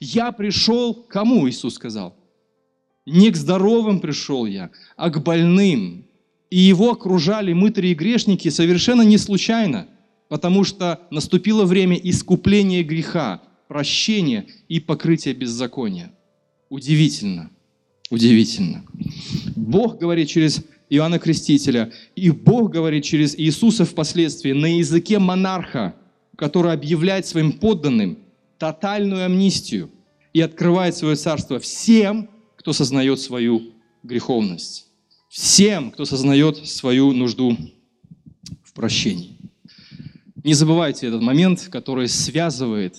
Я 0.00 0.32
пришел, 0.32 0.92
кому 0.92 1.48
Иисус 1.48 1.74
сказал? 1.74 2.16
Не 3.06 3.30
к 3.30 3.36
здоровым 3.36 4.00
пришел 4.00 4.44
я, 4.44 4.72
а 4.96 5.08
к 5.08 5.22
больным, 5.22 6.04
и 6.52 6.58
его 6.58 6.90
окружали 6.90 7.54
мытари 7.54 7.88
и 7.88 7.94
грешники 7.94 8.50
совершенно 8.50 9.00
не 9.00 9.16
случайно, 9.16 9.86
потому 10.28 10.64
что 10.64 11.00
наступило 11.10 11.64
время 11.64 11.96
искупления 11.96 12.84
греха, 12.84 13.40
прощения 13.68 14.44
и 14.68 14.78
покрытия 14.78 15.32
беззакония. 15.32 16.12
Удивительно, 16.68 17.50
удивительно. 18.10 18.84
Бог 19.56 19.96
говорит 19.96 20.28
через 20.28 20.62
Иоанна 20.90 21.18
Крестителя, 21.18 21.90
и 22.16 22.30
Бог 22.30 22.70
говорит 22.70 23.04
через 23.04 23.34
Иисуса 23.34 23.86
впоследствии 23.86 24.52
на 24.52 24.76
языке 24.76 25.18
монарха, 25.18 25.94
который 26.36 26.74
объявляет 26.74 27.24
своим 27.24 27.52
подданным 27.52 28.18
тотальную 28.58 29.24
амнистию 29.24 29.88
и 30.34 30.42
открывает 30.42 30.94
свое 30.94 31.16
царство 31.16 31.58
всем, 31.58 32.28
кто 32.56 32.74
сознает 32.74 33.20
свою 33.20 33.72
греховность 34.02 34.91
всем, 35.32 35.90
кто 35.92 36.04
сознает 36.04 36.58
свою 36.68 37.12
нужду 37.12 37.56
в 38.62 38.74
прощении. 38.74 39.38
Не 40.44 40.52
забывайте 40.52 41.06
этот 41.06 41.22
момент, 41.22 41.68
который 41.70 42.06
связывает. 42.08 42.98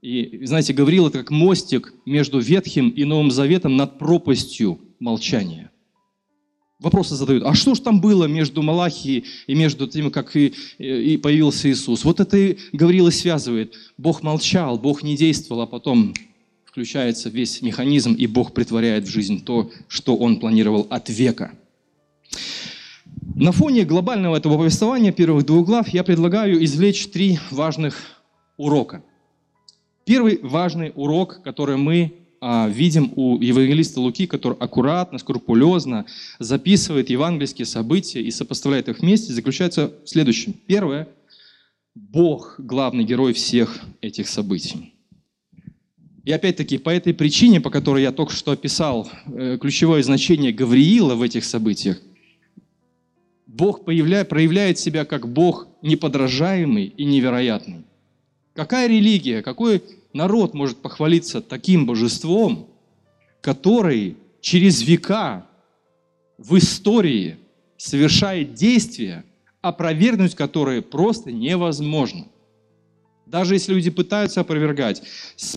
И, 0.00 0.46
знаете, 0.46 0.74
Гавриил– 0.74 1.06
это 1.08 1.18
как 1.18 1.30
мостик 1.30 1.92
между 2.06 2.38
Ветхим 2.38 2.88
и 2.90 3.04
Новым 3.04 3.32
Заветом 3.32 3.76
над 3.76 3.98
пропастью 3.98 4.78
молчания. 5.00 5.70
Вопросы 6.78 7.16
задают, 7.16 7.44
а 7.44 7.54
что 7.54 7.74
же 7.74 7.82
там 7.82 8.00
было 8.00 8.26
между 8.26 8.62
Малахией 8.62 9.24
и 9.48 9.54
между 9.54 9.88
тем, 9.88 10.12
как 10.12 10.36
и, 10.36 10.54
и 10.78 11.16
появился 11.16 11.68
Иисус? 11.70 12.04
Вот 12.04 12.20
это 12.20 12.36
и 12.36 12.58
Гавриил 12.72 13.08
и 13.08 13.12
связывает. 13.12 13.74
Бог 13.98 14.22
молчал, 14.22 14.78
Бог 14.78 15.02
не 15.02 15.16
действовал, 15.16 15.62
а 15.62 15.66
потом 15.66 16.14
включается 16.64 17.28
весь 17.28 17.60
механизм, 17.60 18.14
и 18.14 18.26
Бог 18.28 18.52
притворяет 18.54 19.04
в 19.04 19.10
жизнь 19.10 19.44
то, 19.44 19.70
что 19.88 20.16
Он 20.16 20.38
планировал 20.38 20.86
от 20.88 21.08
века– 21.08 21.52
на 23.34 23.52
фоне 23.52 23.84
глобального 23.84 24.36
этого 24.36 24.58
повествования 24.58 25.10
первых 25.10 25.46
двух 25.46 25.66
глав 25.66 25.88
я 25.88 26.04
предлагаю 26.04 26.62
извлечь 26.64 27.08
три 27.08 27.38
важных 27.50 27.96
урока. 28.56 29.02
Первый 30.04 30.38
важный 30.42 30.92
урок, 30.94 31.40
который 31.42 31.76
мы 31.76 32.14
а, 32.40 32.68
видим 32.68 33.12
у 33.16 33.40
евангелиста 33.40 34.00
Луки, 34.00 34.26
который 34.26 34.58
аккуратно, 34.58 35.18
скрупулезно 35.18 36.06
записывает 36.40 37.08
евангельские 37.08 37.64
события 37.64 38.20
и 38.20 38.30
сопоставляет 38.30 38.88
их 38.88 38.98
вместе, 38.98 39.32
заключается 39.32 39.92
в 40.04 40.08
следующем. 40.08 40.54
Первое. 40.66 41.08
Бог– 41.94 42.56
главный 42.58 43.04
герой 43.04 43.32
всех 43.32 43.80
этих 44.00 44.28
событий. 44.28 44.94
И 46.24 46.32
опять-таки, 46.32 46.78
по 46.78 46.90
этой 46.90 47.14
причине, 47.14 47.60
по 47.60 47.70
которой 47.70 48.02
я 48.02 48.12
только 48.12 48.32
что 48.32 48.52
описал 48.52 49.10
э, 49.26 49.58
ключевое 49.60 50.02
значение 50.02 50.52
Гавриила 50.52 51.14
в 51.14 51.22
этих 51.22 51.44
событиях– 51.44 51.98
Бог 53.52 53.84
появляет, 53.84 54.30
проявляет 54.30 54.78
себя 54.78 55.04
как 55.04 55.28
Бог 55.28 55.68
неподражаемый 55.82 56.86
и 56.86 57.04
невероятный. 57.04 57.84
Какая 58.54 58.88
религия, 58.88 59.42
какой 59.42 59.82
народ 60.14 60.54
может 60.54 60.78
похвалиться 60.78 61.42
таким 61.42 61.84
божеством, 61.84 62.70
который 63.42 64.16
через 64.40 64.80
века 64.82 65.46
в 66.38 66.56
истории 66.56 67.36
совершает 67.76 68.54
действия, 68.54 69.22
опровергнуть 69.60 70.34
которые 70.34 70.80
просто 70.80 71.30
невозможно– 71.30 72.26
даже 73.32 73.54
если 73.54 73.72
люди 73.72 73.88
пытаются 73.88 74.42
опровергать, 74.42 75.02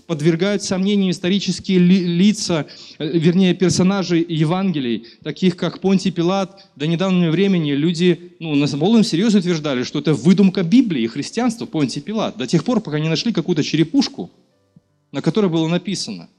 подвергают 0.07 0.63
сомнению 0.63 1.11
исторические 1.11 1.79
лица, 1.79 2.67
э, 2.97 3.17
вернее, 3.17 3.53
персонажи 3.53 4.25
Евангелий, 4.27 5.05
таких 5.21 5.57
как 5.57 5.81
Понтий 5.81 6.11
Пилат, 6.11 6.69
до 6.77 6.87
недавнего 6.87 7.31
времени 7.31 7.73
люди 7.73 8.31
ну, 8.39 8.55
на 8.55 8.67
полном 8.67 9.03
серьезе 9.03 9.39
утверждали, 9.39 9.83
что 9.83 9.99
это 9.99 10.13
выдумка 10.13 10.63
Библии 10.63 11.03
и 11.03 11.07
христианства 11.07 11.65
Понтий 11.65 12.01
Пилат, 12.01 12.37
до 12.37 12.47
тех 12.47 12.63
пор, 12.63 12.79
пока 12.79 12.97
не 12.97 13.09
нашли 13.09 13.33
какую-то 13.33 13.61
черепушку, 13.61 14.31
на 15.11 15.21
которой 15.21 15.51
было 15.51 15.67
написано 15.67 16.29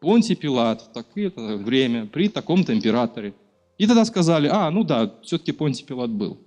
Понтий 0.00 0.34
Пилат 0.34 0.80
в 0.80 0.92
такое-то 0.94 1.58
время 1.58 2.06
при 2.06 2.28
таком-то 2.28 2.72
императоре. 2.72 3.34
И 3.76 3.86
тогда 3.86 4.06
сказали, 4.06 4.48
а, 4.50 4.70
ну 4.70 4.82
да, 4.84 5.12
все-таки 5.22 5.52
Понтий 5.52 5.84
Пилат 5.84 6.10
был. 6.10 6.38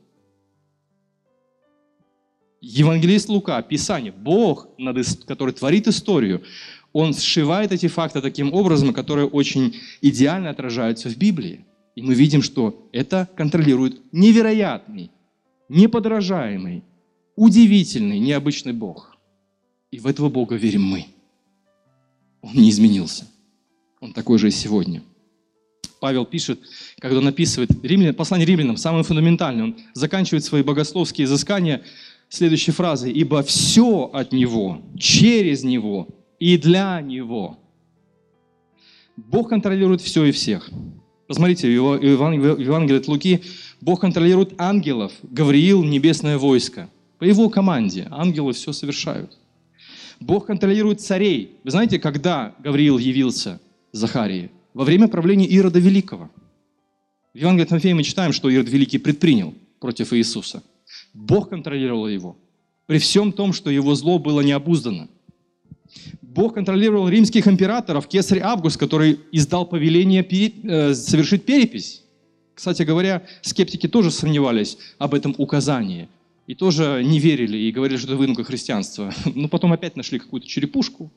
Евангелист 2.65 3.27
Лука, 3.27 3.62
Писание, 3.62 4.13
Бог, 4.13 4.70
который 5.27 5.53
творит 5.53 5.89
историю, 5.89 6.43
он 6.93 7.13
сшивает 7.13 7.74
эти 7.74 7.88
факты 7.88 8.22
таким 8.22 8.53
образом, 8.53 8.93
которые 8.93 9.27
очень 9.27 9.75
идеально 10.01 10.50
отражаются 10.50 11.10
в 11.10 11.17
Библии. 11.17 11.65
И 11.98 12.01
мы 12.01 12.13
видим, 12.13 12.41
что 12.41 12.88
это 12.93 13.27
контролирует 13.36 14.01
невероятный, 14.13 15.12
неподражаемый, 15.67 16.86
удивительный, 17.36 18.20
необычный 18.20 18.72
Бог. 18.72 19.17
И 19.91 20.00
в 20.00 20.08
этого 20.08 20.29
Бога 20.29 20.55
верим 20.55 20.84
мы. 20.84 21.08
Он 22.41 22.53
не 22.53 22.70
изменился. 22.70 23.27
Он 24.00 24.13
такой 24.13 24.39
же 24.39 24.48
и 24.48 24.51
сегодня. 24.51 25.03
Павел 26.00 26.25
пишет, 26.25 26.62
когда 27.00 27.17
он 27.17 27.25
написывает 27.25 27.72
римлян, 27.84 28.13
послание 28.15 28.46
римлянам, 28.46 28.77
самое 28.77 29.03
фундаментальное, 29.03 29.65
он 29.65 29.77
заканчивает 29.93 30.46
свои 30.46 30.62
богословские 30.62 31.25
изыскания 31.25 31.84
следующей 32.34 32.72
фразой, 32.72 33.12
ибо 33.12 33.44
все 33.44 34.10
от 34.12 34.34
Него, 34.34 34.82
через 34.98 35.63
Него 35.63 36.08
и 36.40 36.58
для 36.58 37.00
Него. 37.02 37.60
Бог 39.16 39.50
контролирует 39.50 40.02
все 40.02 40.25
и 40.25 40.32
всех. 40.32 40.72
Посмотрите, 41.28 41.68
в 41.68 42.02
Евангелии 42.02 42.98
от 42.98 43.08
Луки 43.08 43.42
Бог 43.82 44.02
контролирует 44.02 44.54
ангелов, 44.58 45.13
Гавриил– 45.22 45.84
небесное 45.86 46.40
войско. 46.40 46.90
По 47.20 47.24
его 47.24 47.50
команде 47.50 48.08
ангелы 48.10 48.54
все 48.54 48.74
совершают. 48.74 49.38
Бог 50.20 50.48
контролирует 50.48 51.02
царей. 51.02 51.58
Вы 51.63 51.72
знаете, 51.72 52.00
когда 52.00 52.56
Гавриил 52.60 52.98
явился 52.98 53.62
Захарии? 53.92 54.50
Во 54.74 54.86
время 54.86 55.08
правления 55.08 55.46
Ирода 55.46 55.78
Великого. 55.78 56.32
В 57.34 57.38
Евангелии 57.38 57.66
от 57.66 57.72
Матфея 57.72 57.94
мы 57.94 58.04
читаем, 58.04 58.34
что 58.34 58.50
Ирод 58.50 58.70
Великий 58.70 58.98
предпринял 58.98 59.54
против 59.80 60.13
Иисуса– 60.13 60.63
Бог 61.13 61.50
контролировал 61.50 62.08
его. 62.08 62.38
При 62.88 62.98
всем 62.98 63.32
том, 63.32 63.53
что 63.53 63.70
его 63.70 63.96
зло 63.96 64.20
было 64.20 64.41
необуздано. 64.41 65.08
Бог 66.22 66.55
контролировал 66.55 67.08
римских 67.08 67.48
императоров, 67.48 68.08
кесарь 68.08 68.39
Август, 68.39 68.77
который 68.77 69.20
издал 69.32 69.65
повеление 69.67 70.24
э, 70.24 70.93
совершить 70.96 71.46
перепись. 71.46 72.03
Кстати 72.55 72.84
говоря, 72.84 73.24
скептики 73.41 73.88
тоже 73.88 74.12
сомневались 74.12 74.77
об 74.98 75.13
этом 75.13 75.36
указании. 75.38 76.10
И 76.48 76.55
тоже 76.55 77.03
не 77.05 77.20
верили 77.20 77.58
и 77.58 77.72
говорили, 77.72 77.98
что 77.98 78.08
это 78.08 78.17
выдумка 78.17 78.43
христианства. 78.43 79.13
Но 79.36 79.48
потом 79.48 79.72
опять 79.72 79.96
нашли 79.96 80.20
какую-то 80.20 80.48
черепушку, 80.48 81.12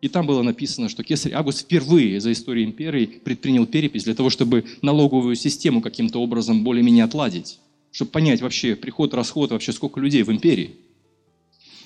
и 0.00 0.08
там 0.08 0.26
было 0.26 0.42
написано, 0.42 0.90
что 0.90 1.02
кесарь 1.02 1.32
Август 1.32 1.62
впервые 1.62 2.20
за 2.20 2.30
историю 2.32 2.66
империи 2.66 3.06
предпринял 3.06 3.64
перепись 3.66 4.04
для 4.04 4.14
того, 4.14 4.28
чтобы 4.28 4.64
налоговую 4.82 5.34
систему 5.34 5.80
каким-то 5.80 6.20
образом 6.20 6.62
более-менее 6.62 7.04
отладить 7.04 7.58
чтобы 7.94 8.10
понять 8.10 8.42
вообще 8.42 8.74
приход, 8.74 9.14
расход, 9.14 9.52
вообще 9.52 9.72
сколько 9.72 10.00
людей 10.00 10.24
в 10.24 10.32
империи. 10.32 10.74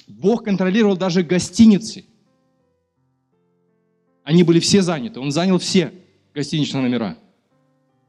Бог 0.06 0.42
контролировал 0.42 0.96
даже 0.96 1.22
гостиницы. 1.22 2.06
Они 4.24 4.42
были 4.42 4.58
все 4.58 4.80
заняты. 4.80 5.20
Он 5.20 5.30
занял 5.30 5.58
все 5.58 5.92
гостиничные 6.34 6.82
номера. 6.82 7.18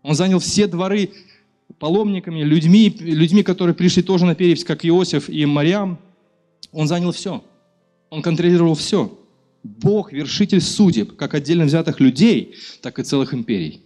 Он 0.01 0.15
занял 0.15 0.39
все 0.39 0.68
дворы 0.68 1.12
паломниками, 1.77 2.41
людьми, 2.41 2.88
людьми, 3.01 3.44
которые 3.44 3.75
пришли 3.75 4.01
тоже 4.01 4.25
на 4.25 4.34
перепись, 4.34 4.63
как 4.63 4.86
Иосиф 4.86 5.29
и 5.29 5.46
Мариам. 5.46 6.00
Он 6.72 6.88
занял 6.88 7.12
все. 7.12 7.44
Он 8.10 8.22
контролировал 8.22 8.75
все. 8.75 9.20
Бог– 9.62 10.12
вершитель 10.13 10.62
судеб, 10.62 11.18
как 11.18 11.34
отдельно 11.34 11.65
взятых 11.65 12.00
людей, 12.00 12.56
так 12.82 12.98
и 12.98 13.03
целых 13.03 13.34
империй. 13.34 13.82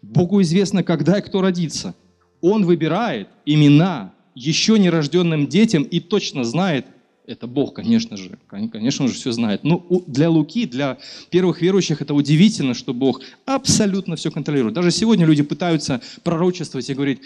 Богу 0.00 0.40
известно, 0.40 0.82
когда 0.82 1.18
и 1.18 1.22
кто 1.22 1.42
родится– 1.42 1.94
он 2.40 2.64
выбирает 2.64 3.28
имена 3.46 4.12
еще 4.34 4.78
нерожденным 4.78 5.46
детям 5.46 5.82
и 5.82 6.00
точно 6.00 6.44
знает, 6.44 6.86
Это 7.26 7.46
Бог, 7.46 7.74
конечно 7.74 8.16
же. 8.16 8.38
Конечно, 8.48 9.06
же 9.06 9.14
все 9.14 9.30
знает. 9.30 9.62
Но 9.62 9.86
для 10.08 10.28
Луки, 10.28 10.66
для 10.66 10.98
первых 11.30 11.62
верующих 11.62 12.02
это 12.02 12.12
удивительно, 12.12 12.74
что 12.74 12.92
Бог 12.92 13.20
абсолютно 13.46 14.16
все 14.16 14.32
контролирует. 14.32 14.74
Даже 14.74 14.90
сегодня 14.90 15.26
люди 15.26 15.42
пытаются 15.42 16.00
пророчествовать 16.24 16.90
и 16.90 16.94
говорить, 16.94 17.20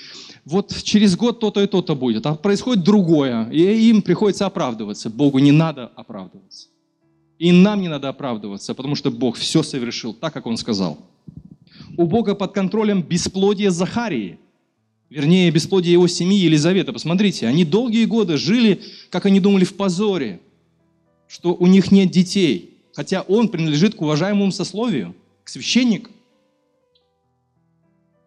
вот 0.44 0.74
через 0.82 1.16
год 1.16 1.40
то-то 1.40 1.62
и 1.62 1.66
то-то 1.66 1.94
будет, 1.94 2.26
а 2.26 2.34
происходит 2.34 2.84
другое, 2.84 3.48
и 3.50 3.88
им 3.88 4.02
приходится 4.02 4.44
оправдываться. 4.44 5.08
Богу 5.08 5.38
не 5.38 5.52
надо 5.52 5.90
оправдываться. 5.96 6.68
И 7.38 7.50
нам 7.52 7.80
не 7.80 7.88
надо 7.88 8.10
оправдываться, 8.10 8.74
потому 8.74 8.96
что 8.96 9.10
Бог 9.10 9.36
все 9.36 9.62
совершил 9.62 10.12
так, 10.12 10.34
как 10.34 10.46
Он 10.46 10.58
сказал. 10.58 10.98
У 11.96 12.06
Бога 12.06 12.34
под 12.34 12.52
контролем 12.52 13.00
бесплодие 13.02 13.70
Захарии– 13.70 14.38
вернее, 15.10 15.50
бесплодие 15.50 15.92
его 15.92 16.08
семьи 16.08 16.38
Елизавета. 16.38 16.92
Посмотрите, 16.92 17.46
они 17.46 17.64
долгие 17.64 18.04
годы 18.04 18.36
жили, 18.36 18.82
как 19.10 19.26
они 19.26 19.40
думали, 19.40 19.64
в 19.64 19.76
позоре, 19.76 20.40
что 21.28 21.54
у 21.54 21.66
них 21.66 21.90
нет 21.90 22.10
детей, 22.10 22.78
хотя 22.92 23.22
он 23.22 23.48
принадлежит 23.48 23.94
к 23.94 24.02
уважаемому 24.02 24.52
сословию, 24.52 25.14
к 25.42 25.48
священнику. 25.48 26.10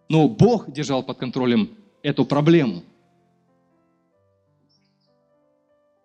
Но 0.09 0.29
Бог 0.29 0.71
держал 0.71 1.03
под 1.03 1.17
контролем 1.17 1.71
эту 2.01 2.25
проблему. 2.25 2.83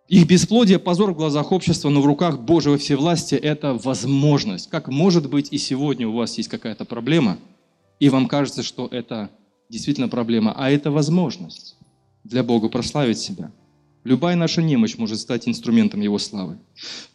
Их 0.08 0.26
бесплодие, 0.26 0.78
позор 0.78 1.12
в 1.12 1.16
глазах 1.16 1.52
общества, 1.52 1.88
но 1.88 2.02
в 2.02 2.06
руках 2.06 2.40
Божьего 2.40 2.76
всевластия– 2.76 3.38
это 3.42 3.72
возможность. 3.72 4.68
Как 4.68 4.88
может 4.88 5.30
быть 5.30 5.50
и 5.52 5.58
сегодня 5.58 6.06
у 6.06 6.12
вас 6.12 6.36
есть 6.36 6.50
какая-то 6.50 6.84
проблема, 6.84 7.38
и 7.98 8.10
вам 8.10 8.28
кажется, 8.28 8.62
что 8.62 8.88
это 8.88 9.30
действительно 9.72 10.08
проблема, 10.08 10.52
а 10.54 10.70
это 10.70 10.90
возможность 10.90 11.76
для 12.24 12.42
Бога 12.42 12.68
прославить 12.68 13.18
себя. 13.18 13.50
Любая 14.04 14.36
наша 14.36 14.60
немощь 14.60 14.98
может 14.98 15.18
стать 15.18 15.48
инструментом 15.48 16.00
Его 16.02 16.18
славы. 16.18 16.58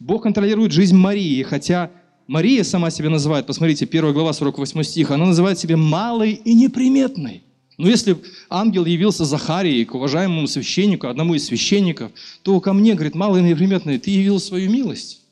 Бог 0.00 0.24
контролирует 0.24 0.72
жизнь 0.72 0.96
Марии, 0.96 1.42
хотя 1.44 1.92
Мария 2.26 2.64
сама 2.64 2.90
себя 2.90 3.10
называет, 3.10 3.46
посмотрите, 3.46 3.86
1 3.86 4.12
глава, 4.12 4.32
48 4.32 4.82
стих, 4.82 5.10
она 5.12 5.26
называет 5.26 5.58
себя 5.58 5.76
малой 5.76 6.32
и 6.32 6.52
неприметной. 6.54 7.44
Но 7.76 7.88
если 7.88 8.16
ангел 8.50 8.84
явился 8.84 9.24
Захарии 9.24 9.84
к 9.84 9.94
уважаемому 9.94 10.48
священнику, 10.48 11.06
одному 11.06 11.34
из 11.34 11.46
священников, 11.46 12.10
то 12.42 12.60
ко 12.60 12.72
мне, 12.72 12.94
говорит, 12.94 13.14
малый 13.14 13.40
и 13.40 13.44
неприметный, 13.44 13.98
ты 13.98 14.10
явил 14.10 14.40
свою 14.40 14.68
милость. 14.68 15.22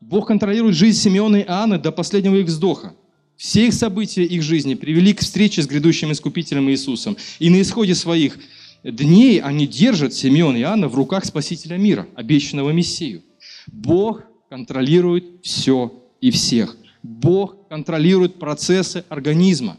Бог 0.00 0.26
контролирует 0.26 0.74
жизнь 0.74 1.00
Симеона 1.00 1.36
и 1.36 1.44
Анны 1.46 1.78
до 1.78 1.92
последнего 1.92 2.34
их 2.34 2.46
вздоха. 2.46 2.94
Все 3.36 3.66
их 3.66 3.74
события 3.74 4.24
их 4.24 4.42
жизни 4.42 4.74
привели 4.74 5.12
к 5.12 5.20
встрече 5.20 5.62
с 5.62 5.66
грядущим 5.66 6.12
Искупителем 6.12 6.70
Иисусом. 6.70 7.16
И 7.38 7.50
на 7.50 7.60
исходе 7.60 7.94
своих 7.94 8.38
дней 8.84 9.40
они 9.40 9.66
держат 9.66 10.14
Симеон 10.14 10.56
и 10.56 10.60
Иоанна 10.60 10.88
в 10.88 10.94
руках 10.94 11.24
Спасителя 11.24 11.76
мира, 11.76 12.06
обещанного 12.14 12.70
Мессию. 12.70 13.22
Бог 13.66 14.22
контролирует 14.48 15.24
все 15.42 15.92
и 16.20 16.30
всех. 16.30 16.76
Бог 17.02 17.68
контролирует 17.68 18.38
процессы 18.38 19.04
организма 19.08 19.78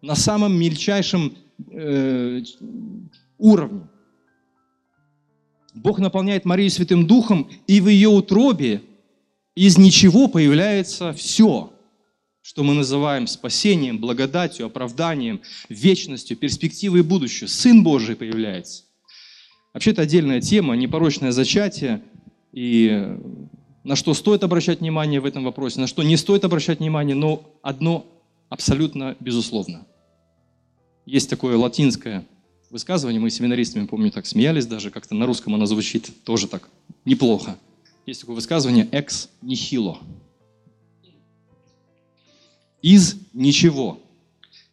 на 0.00 0.14
самом 0.14 0.58
мельчайшем 0.58 1.34
э, 1.70 2.42
уровне. 3.38 3.82
Бог 5.74 5.98
наполняет 5.98 6.46
Марию 6.46 6.70
Святым 6.70 7.06
Духом, 7.06 7.50
и 7.66 7.80
в 7.80 7.88
ее 7.88 8.08
утробе 8.08 8.82
из 9.54 9.76
ничего 9.76 10.26
появляется 10.26 11.12
все– 11.12 11.72
что 12.46 12.62
мы 12.62 12.74
называем 12.74 13.26
спасением, 13.26 13.98
благодатью, 13.98 14.66
оправданием, 14.66 15.40
вечностью, 15.68 16.36
перспективой 16.36 17.02
будущего. 17.02 17.48
Сын 17.48 17.82
Божий 17.82 18.14
появляется. 18.14 18.84
Вообще 19.74 19.90
это 19.90 20.02
отдельная 20.02 20.40
тема, 20.40 20.76
непорочное 20.76 21.32
зачатие, 21.32 22.04
и 22.52 23.18
на 23.82 23.96
что 23.96 24.14
стоит 24.14 24.44
обращать 24.44 24.78
внимание 24.78 25.18
в 25.18 25.26
этом 25.26 25.42
вопросе, 25.42 25.80
на 25.80 25.88
что 25.88 26.04
не 26.04 26.16
стоит 26.16 26.44
обращать 26.44 26.78
внимание, 26.78 27.16
но 27.16 27.58
одно 27.62 28.06
абсолютно 28.48 29.16
безусловно. 29.18 29.84
Есть 31.04 31.28
такое 31.28 31.56
латинское 31.56 32.24
высказывание, 32.70 33.20
мы 33.20 33.30
с 33.30 33.34
семинаристами, 33.34 33.86
помню, 33.86 34.12
так 34.12 34.24
смеялись 34.24 34.66
даже, 34.66 34.92
как-то 34.92 35.16
на 35.16 35.26
русском 35.26 35.52
оно 35.56 35.66
звучит 35.66 36.12
тоже 36.22 36.46
так 36.46 36.68
неплохо. 37.04 37.58
Есть 38.06 38.20
такое 38.20 38.36
высказывание 38.36 38.86
«ex 38.92 39.30
nihilo», 39.42 39.98
из 42.86 43.16
ничего. 43.32 43.98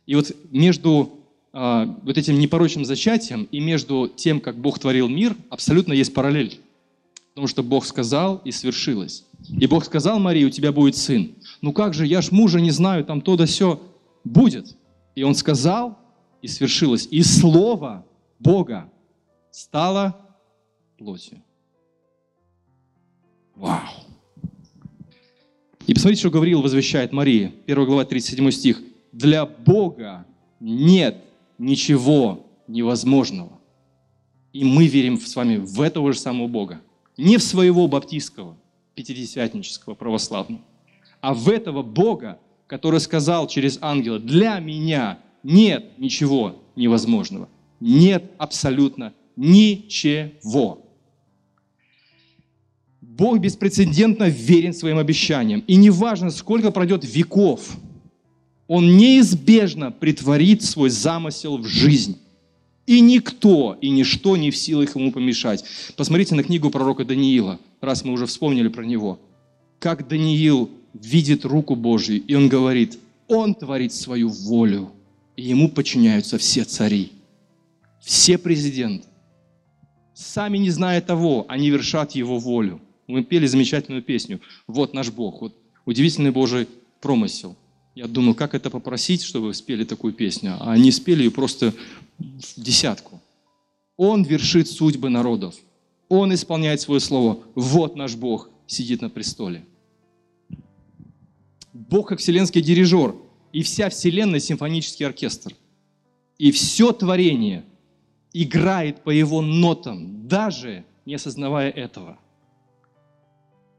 И 0.05 0.13
вот 0.13 0.31
между 0.51 1.17
э, 1.51 1.87
вот 2.03 2.15
этим 2.15 2.37
непорочным 2.37 2.85
зачатием 2.85 3.47
и 3.51 3.59
между 3.59 4.07
тем, 4.07 4.39
как 4.39 4.55
Бог 4.55 4.77
творил 4.77 5.07
мир, 5.07 5.35
абсолютно 5.49 5.93
есть 5.93 6.13
параллель. 6.13 6.59
Потому 7.29 7.47
что 7.47 7.63
Бог 7.63 7.87
сказал, 7.87 8.39
и 8.45 8.51
свершилось. 8.51 9.25
И 9.49 9.65
Бог 9.65 9.83
сказал 9.83 10.19
Марии, 10.19 10.45
у 10.45 10.51
тебя 10.51 10.71
будет 10.71 10.95
сын. 10.95 11.31
Ну 11.61 11.73
как 11.73 11.95
же, 11.95 12.05
я 12.05 12.21
ж 12.21 12.29
мужа 12.29 12.61
не 12.61 12.69
знаю, 12.69 13.03
там 13.03 13.19
то 13.19 13.35
да 13.35 13.47
все 13.47 13.81
будет. 14.23 14.75
И 15.15 15.23
он 15.23 15.33
сказал, 15.33 15.97
и 16.43 16.47
свершилось. 16.47 17.07
И 17.09 17.23
слово 17.23 18.05
Бога 18.37 18.91
стало 19.49 20.15
плотью. 20.99 21.41
Вау! 23.55 24.12
И 25.85 25.93
посмотрите, 25.93 26.21
что 26.21 26.29
Гавриил 26.29 26.61
возвещает 26.61 27.11
Марии, 27.11 27.51
1 27.67 27.85
глава, 27.85 28.05
37 28.05 28.51
стих. 28.51 28.81
«Для 29.11 29.45
Бога 29.45 30.25
нет 30.59 31.17
ничего 31.57 32.47
невозможного». 32.67 33.59
И 34.53 34.63
мы 34.63 34.87
верим 34.87 35.19
с 35.19 35.35
вами 35.35 35.57
в 35.57 35.81
этого 35.81 36.13
же 36.13 36.19
самого 36.19 36.47
Бога. 36.47 36.81
Не 37.17 37.37
в 37.37 37.43
своего 37.43 37.87
баптистского, 37.87 38.55
пятидесятнического, 38.95 39.95
православного, 39.95 40.61
а 41.19 41.33
в 41.33 41.49
этого 41.49 41.83
Бога, 41.83 42.39
который 42.67 42.99
сказал 42.99 43.47
через 43.47 43.77
ангела, 43.81 44.19
для 44.19 44.59
меня 44.59 45.19
нет 45.43 45.97
ничего 45.97 46.63
невозможного. 46.75 47.49
Нет 47.79 48.31
абсолютно 48.37 49.13
ничего. 49.35 50.82
Бог 53.17 53.39
беспрецедентно 53.39 54.27
верен 54.27 54.73
своим 54.73 54.97
обещаниям. 54.97 55.63
И 55.67 55.75
неважно, 55.75 56.31
сколько 56.31 56.71
пройдет 56.71 57.05
веков, 57.05 57.77
Он 58.67 58.97
неизбежно 58.97 59.91
притворит 59.91 60.63
свой 60.63 60.89
замысел 60.89 61.57
в 61.57 61.67
жизнь. 61.67 62.17
И 62.87 63.01
никто 63.01 63.77
и 63.79 63.89
ничто 63.89 64.35
не 64.35 64.49
в 64.49 64.57
силах 64.57 64.95
ему 64.95 65.11
помешать. 65.11 65.63
Посмотрите 65.95 66.33
на 66.33 66.43
книгу 66.43 66.71
пророка 66.71 67.05
Даниила, 67.05 67.59
раз 67.81 68.03
мы 68.03 68.13
уже 68.13 68.25
вспомнили 68.25 68.67
про 68.67 68.83
него. 68.83 69.19
Как 69.79 70.07
Даниил 70.07 70.71
видит 70.93 71.45
руку 71.45 71.75
Божию, 71.75 72.21
и 72.25 72.33
он 72.33 72.49
говорит, 72.49 72.97
он 73.27 73.53
творит 73.53 73.93
свою 73.93 74.29
волю, 74.29 74.91
и 75.35 75.43
ему 75.43 75.69
подчиняются 75.69 76.37
все 76.39 76.63
цари, 76.63 77.11
все 78.01 78.37
президенты. 78.39 79.05
Сами 80.15 80.57
не 80.57 80.71
зная 80.71 80.99
того, 80.99 81.45
они 81.47 81.69
вершат 81.69 82.13
его 82.13 82.39
волю. 82.39 82.81
Мы 83.13 83.23
пели 83.23 83.45
замечательную 83.45 84.01
песню 84.01 84.41
«Вот 84.65 84.95
наш 84.95 85.11
Бог». 85.11 85.41
Вот 85.41 85.55
удивительный 85.85 86.31
Божий 86.31 86.67
промысел. 86.99 87.55
Я 87.93 88.07
думал, 88.07 88.33
как 88.33 88.55
это 88.55 88.71
попросить, 88.71 89.21
чтобы 89.21 89.53
спели 89.53 89.83
такую 89.83 90.13
песню, 90.13 90.57
а 90.59 90.71
они 90.71 90.91
спели 90.91 91.21
ее 91.21 91.29
просто 91.29 91.75
в 92.17 92.59
десятку. 92.59 93.21
Он 93.97 94.23
вершит 94.23 94.67
судьбы 94.67 95.09
народов. 95.09 95.53
Он 96.09 96.33
исполняет 96.33 96.81
свое 96.81 96.99
слово. 96.99 97.37
Вот 97.53 97.95
наш 97.95 98.15
Бог 98.15 98.49
сидит 98.65 99.01
на 99.01 99.11
престоле. 99.11 99.63
Бог 101.71 102.09
как 102.09 102.17
вселенский 102.17 102.63
дирижер, 102.63 103.13
и 103.51 103.61
вся 103.61 103.91
вселенная 103.91 104.39
симфонический 104.39 105.05
оркестр. 105.05 105.53
И 106.39 106.49
все 106.51 106.91
творение 106.91 107.63
играет 108.33 109.03
по 109.03 109.11
его 109.11 109.43
нотам, 109.43 110.27
даже 110.27 110.83
не 111.05 111.13
осознавая 111.13 111.69
этого. 111.69 112.17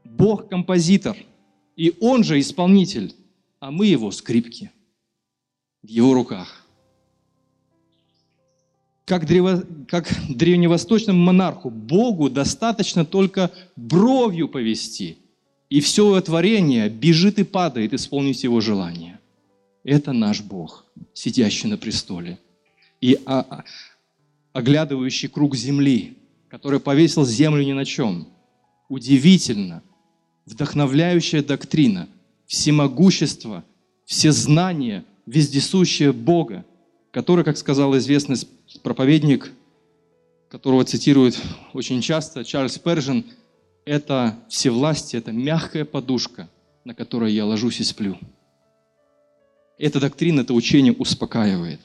Бог 0.05 0.49
композитор, 0.49 1.17
и 1.75 1.93
Он 1.99 2.23
же 2.23 2.39
исполнитель, 2.39 3.13
а 3.59 3.71
мы 3.71 3.87
Его 3.87 4.11
скрипки 4.11 4.71
в 5.81 5.87
Его 5.87 6.13
руках. 6.13 6.63
Как, 9.05 9.27
древо, 9.27 9.63
как 9.87 10.07
древневосточному 10.29 11.19
монарху, 11.19 11.69
Богу 11.69 12.29
достаточно 12.29 13.05
только 13.05 13.51
бровью 13.75 14.47
повести, 14.47 15.17
и 15.69 15.79
все 15.79 16.19
творение 16.21 16.89
бежит 16.89 17.37
и 17.37 17.43
падает 17.43 17.93
исполнить 17.93 18.43
Его 18.43 18.61
желание. 18.61 19.19
Это 19.83 20.13
наш 20.13 20.41
Бог, 20.41 20.85
сидящий 21.13 21.69
на 21.69 21.77
престоле 21.77 22.39
и 23.01 23.19
оглядывающий 24.53 25.29
круг 25.29 25.55
земли, 25.55 26.17
который 26.47 26.79
повесил 26.79 27.25
землю 27.25 27.63
ни 27.63 27.73
на 27.73 27.85
чем. 27.85 28.27
Удивительно– 28.87 29.83
вдохновляющая 30.45 31.43
доктрина, 31.43 32.07
всемогущество, 32.45 33.63
всезнание, 34.05 35.03
вездесущее 35.25 36.13
Бога, 36.13 36.65
который, 37.11 37.43
как 37.43 37.57
сказал 37.57 37.97
известный 37.97 38.37
проповедник 38.83 39.51
которого 40.49 40.85
цитируют 40.85 41.37
очень 41.73 42.01
часто 42.01 42.45
Чарльз 42.45 42.77
Пержин, 42.79 43.25
это 43.83 44.39
всевластие, 44.47 45.19
это 45.19 45.33
мягкая 45.33 45.83
подушка, 45.83 46.49
на 46.85 46.95
которой 46.95 47.33
я 47.33 47.45
ложусь 47.45 47.81
и 47.81 47.83
сплю. 47.83 48.17
Эта 49.77 49.99
доктрина, 49.99 50.41
это 50.41 50.53
учение 50.53 50.93
успокаивает. 50.93 51.81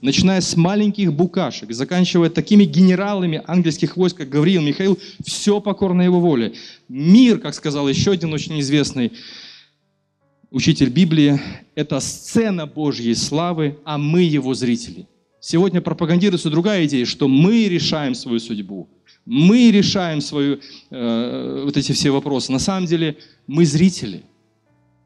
Начиная 0.00 0.40
с 0.40 0.56
маленьких 0.56 1.12
букашек, 1.12 1.72
заканчивая 1.72 2.30
такими 2.30 2.64
генералами 2.64 3.42
ангельских 3.46 3.96
войск, 3.96 4.18
как 4.18 4.28
Гавриил, 4.28 4.62
Михаил, 4.62 4.98
все 5.24 5.60
покорно 5.60 6.02
его 6.02 6.20
воле. 6.20 6.52
Мир, 6.88 7.38
как 7.38 7.54
сказал 7.54 7.88
еще 7.88 8.12
один 8.12 8.32
очень 8.32 8.60
известный 8.60 9.12
учитель 10.50 10.88
Библии, 10.88 11.40
это 11.74 11.98
сцена 12.00 12.66
Божьей 12.66 13.14
славы, 13.14 13.78
а 13.84 13.98
мы 13.98 14.22
его 14.22 14.54
зрители. 14.54 15.06
Сегодня 15.40 15.80
пропагандируется 15.80 16.50
другая 16.50 16.86
идея, 16.86 17.04
что 17.04 17.28
мы 17.28 17.68
решаем 17.68 18.14
свою 18.14 18.38
судьбу, 18.38 18.88
мы 19.24 19.70
решаем 19.70 20.20
свою, 20.20 20.60
э, 20.90 21.62
вот 21.64 21.76
эти 21.76 21.92
все 21.92 22.10
вопросы. 22.10 22.50
На 22.52 22.58
самом 22.58 22.86
деле 22.86 23.16
мы 23.46 23.64
зрители 23.64 24.22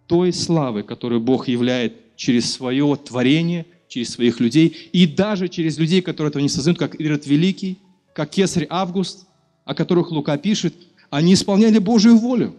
той 0.06 0.32
славы, 0.32 0.82
которую 0.82 1.20
Бог 1.20 1.48
являет 1.48 2.16
через 2.16 2.52
свое 2.52 2.96
творение, 2.96 3.66
через 3.92 4.10
своих 4.10 4.40
людей 4.40 4.68
и 4.92 5.06
даже 5.06 5.48
через 5.48 5.76
людей, 5.76 6.00
которые 6.00 6.30
этого 6.30 6.42
не 6.42 6.48
создают, 6.48 6.78
как 6.78 6.98
Ирод 6.98 7.26
Великий, 7.26 7.78
как 8.14 8.30
Кесарь 8.30 8.66
Август, 8.70 9.26
о 9.66 9.74
которых 9.74 10.10
Лука 10.10 10.38
пишет, 10.38 10.74
они 11.10 11.34
исполняли 11.34 11.78
Божию 11.78 12.16
волю, 12.16 12.56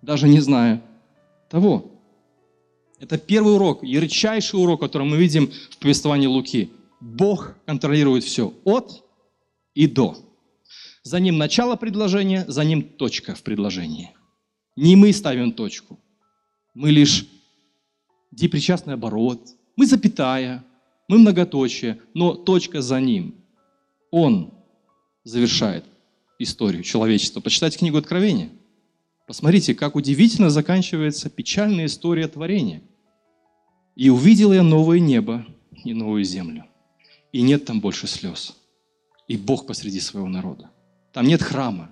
даже 0.00 0.28
не 0.28 0.38
зная 0.38 0.80
того. 1.48 1.90
Это 3.00 3.18
первый 3.18 3.54
урок, 3.54 3.82
ярчайший 3.82 4.60
урок, 4.60 4.80
который 4.80 5.08
мы 5.08 5.16
видим 5.16 5.50
в 5.70 5.78
повествовании 5.78 6.28
Луки. 6.28 6.70
Бог 7.00 7.54
контролирует 7.66 8.22
все 8.22 8.54
от 8.64 9.02
и 9.74 9.88
до. 9.88 10.16
За 11.02 11.18
ним 11.18 11.36
начало 11.36 11.74
предложения, 11.74 12.44
за 12.46 12.62
ним 12.62 12.82
точка 12.82 13.34
в 13.34 13.42
предложении. 13.42 14.10
Не 14.76 14.94
мы 14.94 15.12
ставим 15.12 15.52
точку. 15.52 15.98
Мы 16.74 16.90
лишь 16.90 17.26
депричастный 18.30 18.94
оборот, 18.94 19.40
мы 19.80 19.86
запятая, 19.86 20.62
мы 21.08 21.16
многоточие, 21.16 22.02
но 22.12 22.34
точка 22.34 22.82
за 22.82 23.00
ним. 23.00 23.34
Он 24.10 24.52
завершает 25.24 25.86
историю 26.38 26.82
человечества. 26.82 27.40
Почитайте 27.40 27.78
книгу 27.78 27.96
Откровения. 27.96 28.50
Посмотрите, 29.26 29.74
как 29.74 29.96
удивительно 29.96 30.50
заканчивается 30.50 31.30
печальная 31.30 31.86
история 31.86 32.28
творения. 32.28 32.82
И 33.96 34.10
увидел 34.10 34.52
я 34.52 34.62
новое 34.62 34.98
небо 34.98 35.46
и 35.82 35.94
новую 35.94 36.24
землю. 36.24 36.66
И 37.32 37.40
нет 37.40 37.64
там 37.64 37.80
больше 37.80 38.06
слез. 38.06 38.54
И 39.28 39.38
Бог 39.38 39.66
посреди 39.66 40.00
своего 40.00 40.28
народа. 40.28 40.68
Там 41.14 41.26
нет 41.26 41.40
храма. 41.40 41.90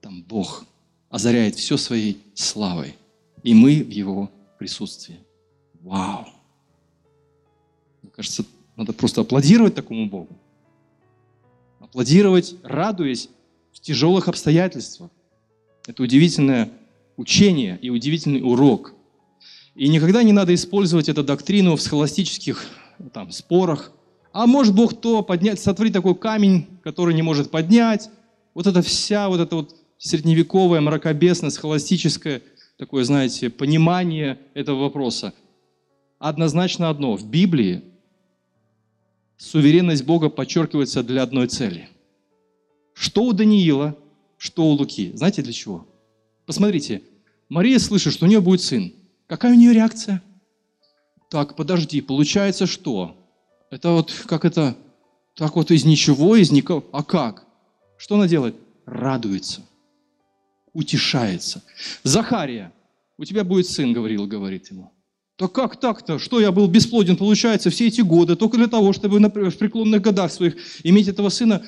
Там 0.00 0.22
Бог 0.22 0.64
озаряет 1.10 1.56
все 1.56 1.76
своей 1.76 2.22
славой. 2.34 2.94
И 3.42 3.52
мы 3.52 3.82
в 3.82 3.90
Его 3.90 4.30
присутствии. 4.60 5.18
Вау! 5.80 6.35
Кажется, 8.16 8.44
надо 8.76 8.92
просто 8.92 9.20
аплодировать 9.20 9.74
такому 9.74 10.08
Богу. 10.08 10.36
Аплодировать, 11.78 12.56
радуясь 12.62 13.28
в 13.72 13.80
тяжелых 13.80 14.28
обстоятельствах. 14.28 15.10
Это 15.86 16.02
удивительное 16.02 16.70
учение 17.16 17.78
и 17.80 17.90
удивительный 17.90 18.40
урок– 18.42 18.92
и 19.76 19.88
никогда 19.88 20.22
не 20.22 20.32
надо 20.32 20.54
использовать 20.54 21.10
эту 21.10 21.22
доктрину 21.22 21.76
в 21.76 21.82
схоластических 21.82 22.66
там, 23.12 23.30
спорах. 23.30 23.92
А 24.32 24.46
может 24.46 24.74
Бог 24.74 24.98
то 24.98 25.22
поднять, 25.22 25.60
сотворить 25.60 25.92
такой 25.92 26.14
камень, 26.14 26.66
который 26.82 27.14
не 27.14 27.20
может 27.20 27.50
поднять. 27.50 28.08
Вот 28.54 28.66
это 28.66 28.80
вся 28.80 29.28
вот 29.28 29.38
это 29.38 29.56
вот 29.56 29.76
средневековое, 29.98 30.80
мракобесное, 30.80 31.50
схоластическое 31.50 32.42
такое, 32.78 33.04
знаете, 33.04 33.50
понимание 33.50 34.38
этого 34.54 34.80
вопроса. 34.80 35.34
Однозначно 36.18 36.88
одно. 36.88 37.16
В 37.16 37.26
Библии 37.26 37.82
суверенность 39.36 40.04
Бога 40.04 40.28
подчеркивается 40.28 41.02
для 41.02 41.22
одной 41.22 41.48
цели. 41.48 41.88
Что 42.94 43.24
у 43.24 43.32
Даниила, 43.32 43.96
что 44.38 44.64
у 44.64 44.70
Луки. 44.70 45.12
Знаете 45.14 45.42
для 45.42 45.52
чего? 45.52 45.86
Посмотрите, 46.46 47.02
Мария 47.48 47.78
слышит, 47.78 48.12
что 48.12 48.24
у 48.24 48.28
нее 48.28 48.40
будет 48.40 48.62
сын. 48.62 48.92
Какая 49.26 49.52
у 49.52 49.56
нее 49.56 49.72
реакция? 49.72 50.22
Так, 51.30 51.56
подожди, 51.56 52.00
получается 52.00 52.66
что? 52.66 53.16
Это 53.70 53.90
вот 53.90 54.12
как 54.26 54.44
это, 54.44 54.76
так 55.34 55.56
вот 55.56 55.70
из 55.70 55.84
ничего, 55.84 56.36
из 56.36 56.52
никого. 56.52 56.84
А 56.92 57.02
как? 57.02 57.44
Что 57.98 58.14
она 58.14 58.28
делает? 58.28 58.54
Радуется, 58.84 59.62
утешается. 60.72 61.64
Захария, 62.04 62.72
у 63.18 63.24
тебя 63.24 63.42
будет 63.42 63.66
сын, 63.66 63.92
говорил, 63.92 64.26
говорит 64.26 64.70
ему. 64.70 64.92
Так 65.36 65.52
как 65.52 65.78
так-то? 65.78 66.18
Что 66.18 66.40
я 66.40 66.50
был 66.50 66.66
бесплоден, 66.66 67.16
получается, 67.16 67.70
все 67.70 67.88
эти 67.88 68.00
годы, 68.00 68.36
только 68.36 68.56
для 68.56 68.68
того, 68.68 68.92
чтобы 68.92 69.20
например, 69.20 69.50
в 69.50 69.58
преклонных 69.58 70.00
годах 70.00 70.32
своих 70.32 70.56
иметь 70.82 71.08
этого 71.08 71.28
сына? 71.28 71.64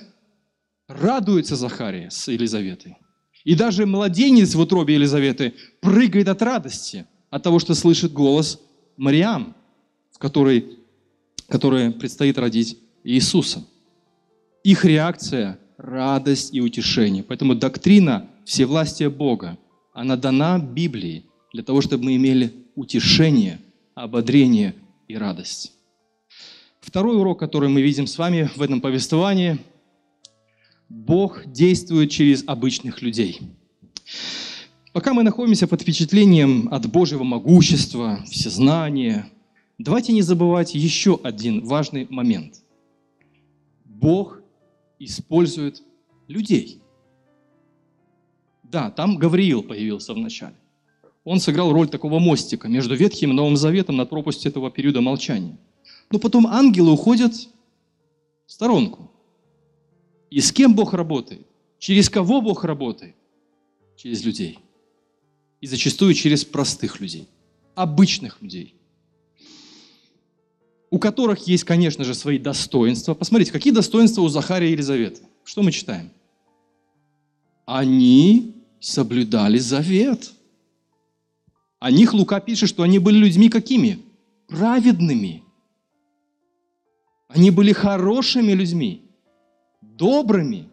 Радуется 0.87 1.55
Захария 1.55 2.11
с 2.11 2.29
Елизаветой. 2.29 2.97
И 3.45 3.55
даже 3.55 3.87
младенец 3.87 4.55
в 4.55 4.61
утробе 4.61 4.95
Елизаветы 4.95 5.55
прыгает 5.81 6.29
от 6.29 6.43
радости– 6.43 7.07
от 7.31 7.43
того, 7.43 7.59
что 7.59 7.75
слышит 7.75 8.13
голос 8.13 8.61
Мариам, 8.97 9.55
в 10.13 10.19
которой, 10.19 10.79
которой 11.49 11.91
предстоит 11.91 12.39
родить 12.39 12.79
Иисуса. 13.05 13.65
Их 14.65 14.85
реакция– 14.85 15.59
радость 15.77 16.55
и 16.55 16.61
утешение. 16.61 17.23
Поэтому 17.23 17.55
доктрина 17.55 18.29
всевластия 18.45 19.11
Бога, 19.11 19.59
она 19.93 20.17
дана 20.17 20.59
Библии 20.59 21.27
для 21.53 21.63
того, 21.63 21.81
чтобы 21.81 22.05
мы 22.05 22.17
имели 22.17 22.53
утешение, 22.79 23.59
ободрение 23.95 24.75
и 25.09 25.17
радость. 25.17 25.73
Второй 26.81 27.17
урок, 27.19 27.39
который 27.39 27.69
мы 27.69 27.83
видим 27.83 28.07
с 28.07 28.17
вами 28.17 28.51
в 28.57 28.63
этом 28.63 28.81
повествовании– 28.81 29.59
Бог 30.89 31.45
действует 31.47 32.11
через 32.11 32.45
обычных 32.47 33.03
людей. 33.03 33.41
Пока 34.93 35.13
мы 35.13 35.23
находимся 35.23 35.69
под 35.69 35.83
впечатлением 35.83 36.69
от 36.73 36.91
Божьего 36.91 37.25
могущества, 37.25 38.25
всезнания, 38.25 39.31
давайте 39.77 40.13
не 40.13 40.23
забывать 40.23 40.75
еще 40.75 41.21
один 41.23 41.65
важный 41.65 42.07
момент. 42.09 42.63
Бог 43.85 44.41
использует 44.99 45.83
людей. 46.27 46.81
Да, 48.63 48.91
там 48.91 49.19
Гавриил 49.19 49.63
появился 49.63 50.15
вначале. 50.15 50.57
Он 51.29 51.41
сыграл 51.41 51.75
роль 51.75 51.91
такого 51.91 52.19
мостика 52.21 52.69
между 52.69 52.95
Ветхим 52.95 53.33
и 53.33 53.35
Новым 53.35 53.59
Заветом 53.59 53.99
над 53.99 54.09
пропастью 54.09 54.51
этого 54.51 54.71
периода 54.71 55.03
молчания. 55.03 55.59
Но 56.11 56.19
потом 56.19 56.47
ангелы 56.47 56.91
уходят 56.91 57.35
в 57.35 58.51
сторонку. 58.51 59.11
И 60.31 60.41
с 60.41 60.51
кем 60.53 60.75
Бог 60.75 60.95
работает? 60.95 61.47
Через 61.79 62.09
кого 62.09 62.41
Бог 62.41 62.65
работает? 62.65 63.15
Через 63.95 64.25
людей. 64.25 64.59
И 65.61 65.67
зачастую 65.67 66.15
через 66.15 66.47
простых 66.47 66.99
людей, 66.99 67.29
обычных 67.75 68.41
людей, 68.41 68.75
у 70.89 70.99
которых 70.99 71.47
есть, 71.47 71.65
конечно 71.65 72.05
же, 72.05 72.15
свои 72.15 72.39
достоинства. 72.39 73.13
Посмотрите, 73.13 73.53
какие 73.53 73.75
достоинства 73.75 74.23
у 74.23 74.29
Захария 74.29 74.71
и 74.71 74.73
Елизаветы. 74.73 75.21
Что 75.45 75.63
мы 75.63 75.73
читаем? 75.73 76.11
Они 77.67 78.55
соблюдали 78.81 79.59
завет. 79.59 80.33
О 81.79 81.91
них 81.91 82.13
Лука 82.13 82.41
пишет, 82.41 82.69
что 82.69 82.83
они 82.83 82.99
были 82.99 83.19
людьми 83.19 83.49
какими? 83.49 84.01
Праведными. 84.49 85.45
Они 87.29 87.51
были 87.51 87.73
хорошими 87.73 88.53
людьми, 88.53 89.03
добрыми. 89.83 90.69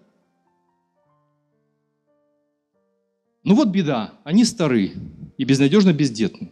Ну 3.44 3.56
вот 3.56 3.68
беда, 3.68 4.13
они 4.24 4.46
стары 4.46 4.94
и 5.38 5.44
безнадежно 5.44 5.94
бездетны. 5.94 6.52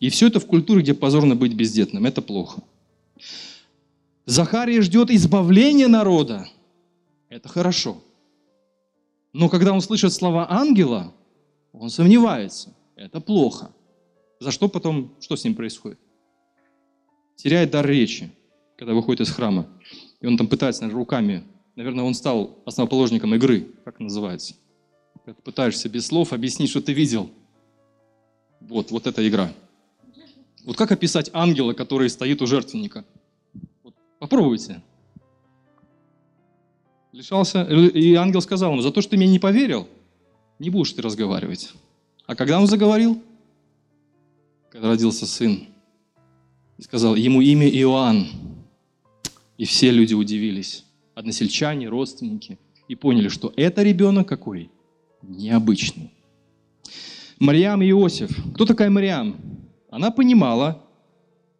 И 0.00 0.08
все 0.08 0.26
это 0.26 0.40
в 0.40 0.46
культуре, 0.46 0.82
где 0.82 0.94
позорно 0.94 1.36
быть 1.36 1.54
бездетным. 1.54 2.06
Это 2.06 2.22
плохо. 2.22 2.62
Захария 4.24 4.80
ждет 4.80 5.10
избавления 5.10 5.86
народа. 5.86 6.48
Это 7.28 7.48
хорошо. 7.48 8.02
Но 9.32 9.48
когда 9.48 9.72
он 9.72 9.80
слышит 9.80 10.12
слова 10.12 10.46
ангела, 10.50 11.12
он 11.72 11.90
сомневается. 11.90 12.74
Это 12.96 13.20
плохо. 13.20 13.74
За 14.40 14.50
что 14.50 14.68
потом, 14.68 15.14
что 15.20 15.36
с 15.36 15.44
ним 15.44 15.54
происходит? 15.54 15.98
Теряет 17.36 17.70
дар 17.70 17.86
речи, 17.86 18.30
когда 18.76 18.92
выходит 18.94 19.26
из 19.26 19.30
храма. 19.30 19.66
И 20.20 20.26
он 20.26 20.36
там 20.36 20.46
пытается 20.46 20.82
наверное, 20.82 21.00
руками 21.00 21.44
Наверное, 21.74 22.04
он 22.04 22.14
стал 22.14 22.58
основоположником 22.66 23.34
игры, 23.34 23.66
как 23.84 23.98
называется. 23.98 24.54
Когда 25.24 25.40
пытаешься 25.40 25.88
без 25.88 26.06
слов 26.06 26.32
объяснить, 26.32 26.68
что 26.68 26.82
ты 26.82 26.92
видел. 26.92 27.30
Вот, 28.60 28.90
вот 28.90 29.06
эта 29.06 29.26
игра. 29.26 29.52
Вот 30.64 30.76
как 30.76 30.92
описать 30.92 31.30
ангела, 31.32 31.72
который 31.72 32.10
стоит 32.10 32.42
у 32.42 32.46
жертвенника? 32.46 33.04
Вот 33.82 33.94
Попробуйте. 34.18 34.82
Лишался, 37.12 37.64
и 37.64 38.14
ангел 38.14 38.40
сказал 38.40 38.72
ему, 38.72 38.80
за 38.80 38.90
то, 38.90 39.02
что 39.02 39.10
ты 39.10 39.16
мне 39.18 39.26
не 39.26 39.38
поверил, 39.38 39.86
не 40.58 40.70
будешь 40.70 40.92
ты 40.92 41.02
разговаривать. 41.02 41.72
А 42.26 42.34
когда 42.34 42.58
он 42.58 42.66
заговорил? 42.66 43.22
Когда 44.70 44.88
родился 44.88 45.26
сын. 45.26 45.66
И 46.78 46.82
сказал, 46.82 47.14
ему 47.14 47.42
имя 47.42 47.68
Иоанн. 47.68 48.28
И 49.58 49.66
все 49.66 49.90
люди 49.90 50.14
удивились. 50.14 50.84
Односельчане, 51.14 51.90
родственники. 51.90 52.58
И 52.88 52.94
поняли, 52.94 53.28
что 53.28 53.52
это 53.56 53.82
ребенок 53.82 54.26
какой? 54.26 54.70
Необычный. 55.20 56.14
Мариам 57.38 57.82
и 57.82 57.90
Иосиф. 57.90 58.30
Кто 58.54 58.64
такая 58.64 58.88
Мариам? 58.88 59.36
Она 59.90 60.10
понимала, 60.10 60.82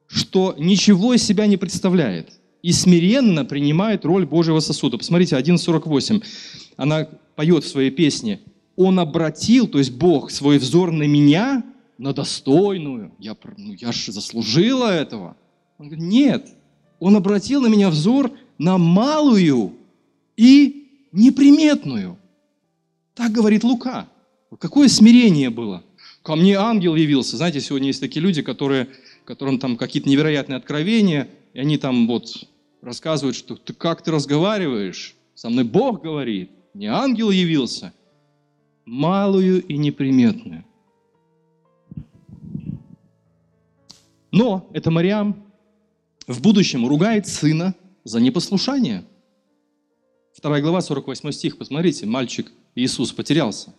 что 0.07 0.55
ничего 0.59 1.13
из 1.13 1.23
себя 1.23 1.47
не 1.47 1.59
представляет 1.59 2.39
и 2.63 2.73
смиренно 2.73 3.45
принимает 3.45 4.05
роль 4.05 4.25
Божьего 4.25 4.61
сосуда. 4.61 4.97
Посмотрите, 4.97 5.37
1.48. 5.37 6.25
Она 6.77 7.09
поет 7.35 7.65
в 7.65 7.69
своей 7.69 7.91
песне 7.91 8.41
«Он 8.77 8.99
обратил, 8.99 9.67
то 9.67 9.79
есть 9.79 9.93
Бог, 9.93 10.31
свой 10.31 10.59
взор 10.59 10.93
на 10.93 11.03
меня, 11.03 11.65
на 11.99 12.15
достойную. 12.15 13.13
Я, 13.19 13.37
ну, 13.57 13.75
я 13.75 13.93
же 13.93 14.13
заслужила 14.13 14.87
этого». 14.91 15.37
Он 15.79 15.89
говорит, 15.89 16.05
нет, 16.05 16.49
Он 17.01 17.17
обратил 17.17 17.61
на 17.61 17.67
меня 17.67 17.91
взор 17.91 18.31
на 18.59 18.79
малую 18.79 19.75
и 20.37 21.09
неприметную. 21.11 22.17
Так 23.15 23.33
говорит 23.33 23.65
Лука. 23.65 24.09
Какое 24.59 24.89
смирение 24.89 25.51
было. 25.51 25.83
Ко 26.23 26.37
мне 26.37 26.57
ангел 26.57 26.95
явился. 26.95 27.37
Знаете, 27.37 27.61
сегодня 27.61 27.89
есть 27.89 28.01
такие 28.01 28.23
люди, 28.23 28.43
которые, 28.43 28.89
которым 29.25 29.59
там 29.59 29.77
какие-то 29.77 30.09
невероятные 30.09 30.57
откровения, 30.57 31.29
и 31.53 31.59
они 31.59 31.77
там 31.79 32.07
вот 32.07 32.47
рассказывают, 32.83 33.37
что 33.37 33.57
ты 33.57 33.73
как 33.73 34.03
ты 34.03 34.11
разговариваешь, 34.11 35.17
со 35.35 35.49
мной 35.49 35.65
Бог 35.65 36.03
говорит, 36.03 36.51
не 36.75 36.87
ангел 36.87 37.31
явился, 37.31 37.95
малую 38.85 39.65
и 39.65 39.77
неприметную. 39.79 40.65
Но 44.31 44.69
это 44.73 44.91
Мариам 44.91 45.45
в 46.27 46.41
будущем 46.41 46.87
ругает 46.87 47.27
сына 47.27 47.75
за 48.05 48.21
непослушание. 48.21 49.05
Вторая 50.35 50.63
глава, 50.63 50.81
48 50.81 51.31
стих, 51.33 51.59
посмотрите, 51.59 52.07
мальчик 52.07 52.51
Иисус 52.75 53.13
потерялся. 53.13 53.75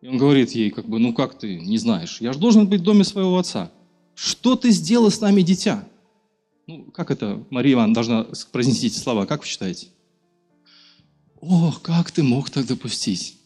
И 0.00 0.08
он 0.08 0.16
говорит 0.16 0.52
ей, 0.52 0.70
как 0.70 0.88
бы, 0.88 0.98
ну 0.98 1.12
как 1.12 1.38
ты 1.38 1.60
не 1.60 1.76
знаешь, 1.76 2.20
я 2.20 2.32
же 2.32 2.38
должен 2.38 2.66
быть 2.66 2.80
в 2.80 2.84
доме 2.84 3.04
своего 3.04 3.36
отца. 3.38 3.70
Что 4.14 4.54
ты 4.56 4.70
сделал 4.70 5.10
с 5.10 5.20
нами, 5.20 5.42
дитя? 5.42 5.86
Ну, 6.70 6.84
как 6.92 7.10
это 7.10 7.44
Мария 7.50 7.72
Ивановна 7.72 7.94
должна 7.94 8.26
произнести 8.52 8.86
эти 8.86 8.96
слова? 8.96 9.26
Как 9.26 9.40
вы 9.40 9.46
считаете? 9.46 9.88
О, 11.40 11.72
как 11.82 12.12
ты 12.12 12.22
мог 12.22 12.48
так 12.48 12.64
допустить? 12.64 13.40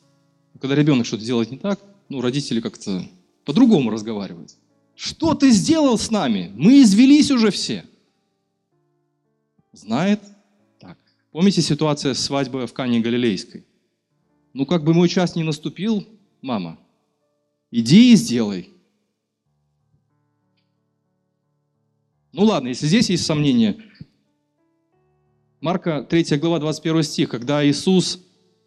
Когда 0.60 0.74
ребенок 0.74 1.06
что-то 1.06 1.24
делает 1.24 1.50
не 1.50 1.56
так, 1.56 1.80
ну, 2.10 2.20
родители 2.20 2.60
как-то 2.60 3.02
по-другому 3.46 3.88
разговаривают. 3.88 4.54
Что 4.94 5.32
ты 5.32 5.52
сделал 5.52 5.96
с 5.96 6.10
нами? 6.10 6.52
Мы 6.54 6.82
извелись 6.82 7.30
уже 7.30 7.50
все. 7.50 7.87
Знает? 9.72 10.20
Так. 10.78 10.98
Помните 11.32 11.62
ситуация 11.62 12.12
с 12.12 12.20
свадьбой 12.20 12.66
в 12.66 12.74
Кане 12.74 13.00
Галилейской? 13.00 13.64
Ну, 14.52 14.66
как 14.66 14.84
бы 14.84 14.92
мой 14.92 15.08
час 15.08 15.34
не 15.34 15.44
наступил, 15.44 16.06
мама, 16.42 16.78
иди 17.70 18.12
и 18.12 18.16
сделай. 18.16 18.73
Ну 22.37 22.47
ладно, 22.47 22.66
если 22.66 22.88
здесь 22.88 23.11
есть 23.11 23.25
сомнения. 23.25 23.77
Марка 25.61 26.03
3 26.03 26.37
глава 26.38 26.59
21 26.59 27.05
стих, 27.05 27.29
когда 27.29 27.64
Иисус 27.64 28.18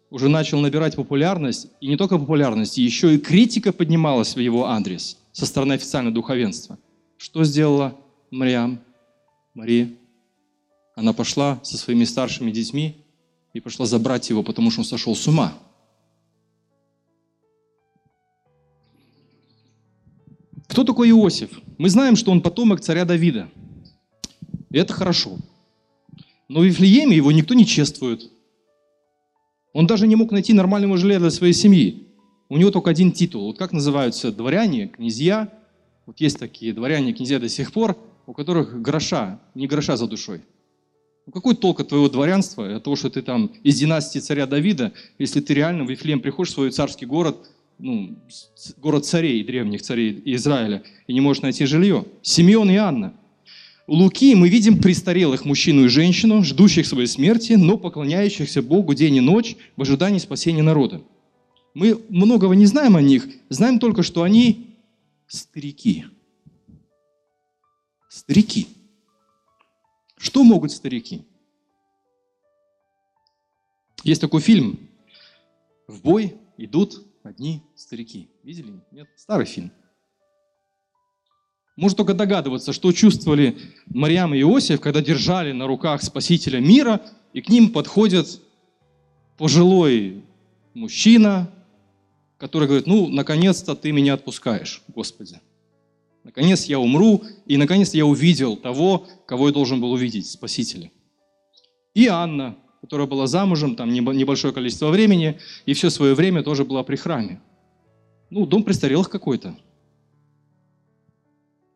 уже 0.08 0.30
начал 0.30 0.58
набирать 0.60 0.96
популярность, 0.96 1.66
и 1.82 1.86
не 1.86 1.98
только 1.98 2.18
популярность, 2.18 2.78
еще 2.78 3.14
и 3.14 3.18
критика 3.18 3.74
поднималась 3.74 4.34
в 4.34 4.38
его 4.38 4.68
адрес 4.68 5.18
со 5.32 5.44
стороны 5.44 5.74
официального 5.74 6.14
духовенства. 6.14 6.78
Что 7.18 7.44
сделала 7.44 7.94
Мариам, 8.30 8.80
Мария? 9.52 9.90
Она 10.96 11.12
пошла 11.12 11.60
со 11.62 11.76
своими 11.76 12.04
старшими 12.04 12.50
детьми 12.50 12.96
и 13.52 13.60
пошла 13.60 13.84
забрать 13.84 14.30
его, 14.30 14.42
потому 14.42 14.70
что 14.70 14.80
он 14.80 14.86
сошел 14.86 15.14
с 15.14 15.28
ума. 15.28 15.52
Кто 20.78 20.84
такой 20.84 21.10
Иосиф? 21.10 21.50
Мы 21.76 21.90
знаем, 21.90 22.14
что 22.14 22.30
он 22.30 22.40
потомок 22.40 22.80
царя 22.80 23.04
Давида. 23.04 23.48
И 24.70 24.78
это 24.78 24.92
хорошо. 24.92 25.36
Но 26.46 26.60
в 26.60 26.64
Вифлееме 26.64 27.16
его 27.16 27.32
никто 27.32 27.54
не 27.54 27.66
чествует. 27.66 28.30
Он 29.72 29.88
даже 29.88 30.06
не 30.06 30.14
мог 30.14 30.30
найти 30.30 30.52
нормального 30.52 30.96
жилья 30.96 31.18
для 31.18 31.32
своей 31.32 31.52
семьи. 31.52 32.06
У 32.48 32.56
него 32.58 32.70
только 32.70 32.90
один 32.90 33.10
титул. 33.10 33.46
Вот 33.46 33.58
как 33.58 33.72
называются 33.72 34.30
дворяне, 34.30 34.86
князья. 34.86 35.52
Вот 36.06 36.20
есть 36.20 36.38
такие 36.38 36.72
дворяне, 36.72 37.12
князья 37.12 37.40
до 37.40 37.48
сих 37.48 37.72
пор, 37.72 37.98
у 38.28 38.32
которых 38.32 38.80
гроша, 38.80 39.40
не 39.56 39.66
гроша 39.66 39.96
за 39.96 40.06
душой. 40.06 40.42
Ну 41.26 41.32
какой 41.32 41.56
толк 41.56 41.80
от 41.80 41.88
твоего 41.88 42.08
дворянства, 42.08 42.76
от 42.76 42.84
того, 42.84 42.94
что 42.94 43.10
ты 43.10 43.22
там 43.22 43.50
из 43.64 43.80
династии 43.80 44.20
царя 44.20 44.46
Давида, 44.46 44.92
если 45.18 45.40
ты 45.40 45.54
реально 45.54 45.82
в 45.82 45.90
Вифлеем 45.90 46.20
приходишь 46.20 46.52
в 46.52 46.54
свой 46.54 46.70
царский 46.70 47.04
город, 47.04 47.50
ну, 47.78 48.18
город 48.76 49.06
царей, 49.06 49.42
древних 49.44 49.82
царей 49.82 50.20
Израиля, 50.24 50.82
и 51.06 51.12
не 51.12 51.20
можешь 51.20 51.42
найти 51.42 51.64
жилье. 51.66 52.04
Симеон 52.22 52.70
и 52.70 52.76
Анна– 52.76 53.14
у 53.88 53.94
Луки 53.94 54.34
мы 54.34 54.50
видим 54.50 54.82
престарелых 54.82 55.46
мужчину 55.46 55.86
и 55.86 55.88
женщину, 55.88 56.44
ждущих 56.44 56.86
своей 56.86 57.06
смерти, 57.06 57.54
но 57.54 57.78
поклоняющихся 57.78 58.60
Богу 58.60 58.92
день 58.92 59.16
и 59.16 59.20
ночь 59.22 59.56
в 59.76 59.82
ожидании 59.82 60.18
спасения 60.18 60.62
народа. 60.62 61.02
Мы 61.72 61.98
многого 62.10 62.54
не 62.54 62.66
знаем 62.66 62.96
о 62.96 63.00
них, 63.00 63.26
знаем 63.48 63.78
только, 63.78 64.02
что 64.02 64.24
они 64.24 64.76
старики. 65.26 66.04
Старики. 68.10 68.68
Что 70.18 70.44
могут 70.44 70.70
старики? 70.72 71.22
Есть 74.04 74.20
такой 74.20 74.42
фильм 74.42 74.78
«В 75.86 76.02
бой 76.02 76.34
идут 76.58 77.06
одни 77.28 77.62
старики». 77.76 78.28
Видели? 78.42 78.80
Нет? 78.90 79.08
Старый 79.16 79.46
фильм. 79.46 79.72
Можно 81.76 81.96
только 81.98 82.14
догадываться, 82.14 82.72
что 82.72 82.90
чувствовали 82.90 83.56
Мариам 83.86 84.34
и 84.34 84.40
Иосиф, 84.40 84.80
когда 84.80 85.00
держали 85.00 85.52
на 85.52 85.68
руках 85.68 86.02
Спасителя 86.02 86.58
мира, 86.58 87.00
и 87.32 87.40
к 87.40 87.48
ним 87.48 87.70
подходит 87.70 88.40
пожилой 89.36 90.24
мужчина, 90.74 91.52
который 92.36 92.66
говорит, 92.66 92.88
ну, 92.88 93.08
наконец-то 93.08 93.76
ты 93.76 93.92
меня 93.92 94.14
отпускаешь, 94.14 94.82
Господи. 94.88 95.40
Наконец 96.24 96.64
я 96.64 96.80
умру, 96.80 97.22
и 97.46 97.56
наконец 97.56 97.94
я 97.94 98.04
увидел 98.04 98.56
того, 98.56 99.06
кого 99.26 99.46
я 99.48 99.54
должен 99.54 99.80
был 99.80 99.92
увидеть, 99.92 100.28
Спасителя. 100.28 100.90
И 101.94 102.08
Анна, 102.08 102.56
которая 102.80 103.06
была 103.06 103.26
замужем, 103.26 103.76
там 103.76 103.92
небольшое 103.92 104.54
количество 104.54 104.90
времени, 104.90 105.38
и 105.66 105.74
все 105.74 105.90
свое 105.90 106.14
время 106.14 106.42
тоже 106.42 106.64
была 106.64 106.82
при 106.82 106.96
храме. 106.96 107.40
Ну, 108.30 108.46
дом 108.46 108.62
престарелых 108.62 109.08
какой-то. 109.08 109.56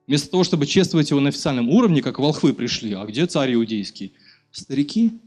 Вместо 0.06 0.30
того, 0.30 0.44
чтобы 0.44 0.66
чествовать 0.66 1.10
его 1.10 1.20
на 1.20 1.30
официальном 1.30 1.70
уровне, 1.70 2.02
как 2.02 2.18
волхвы 2.18 2.52
пришли, 2.52 2.92
а 2.92 3.04
где 3.06 3.26
царь 3.26 3.54
иудейский? 3.54 4.12
Старики. 4.50 5.20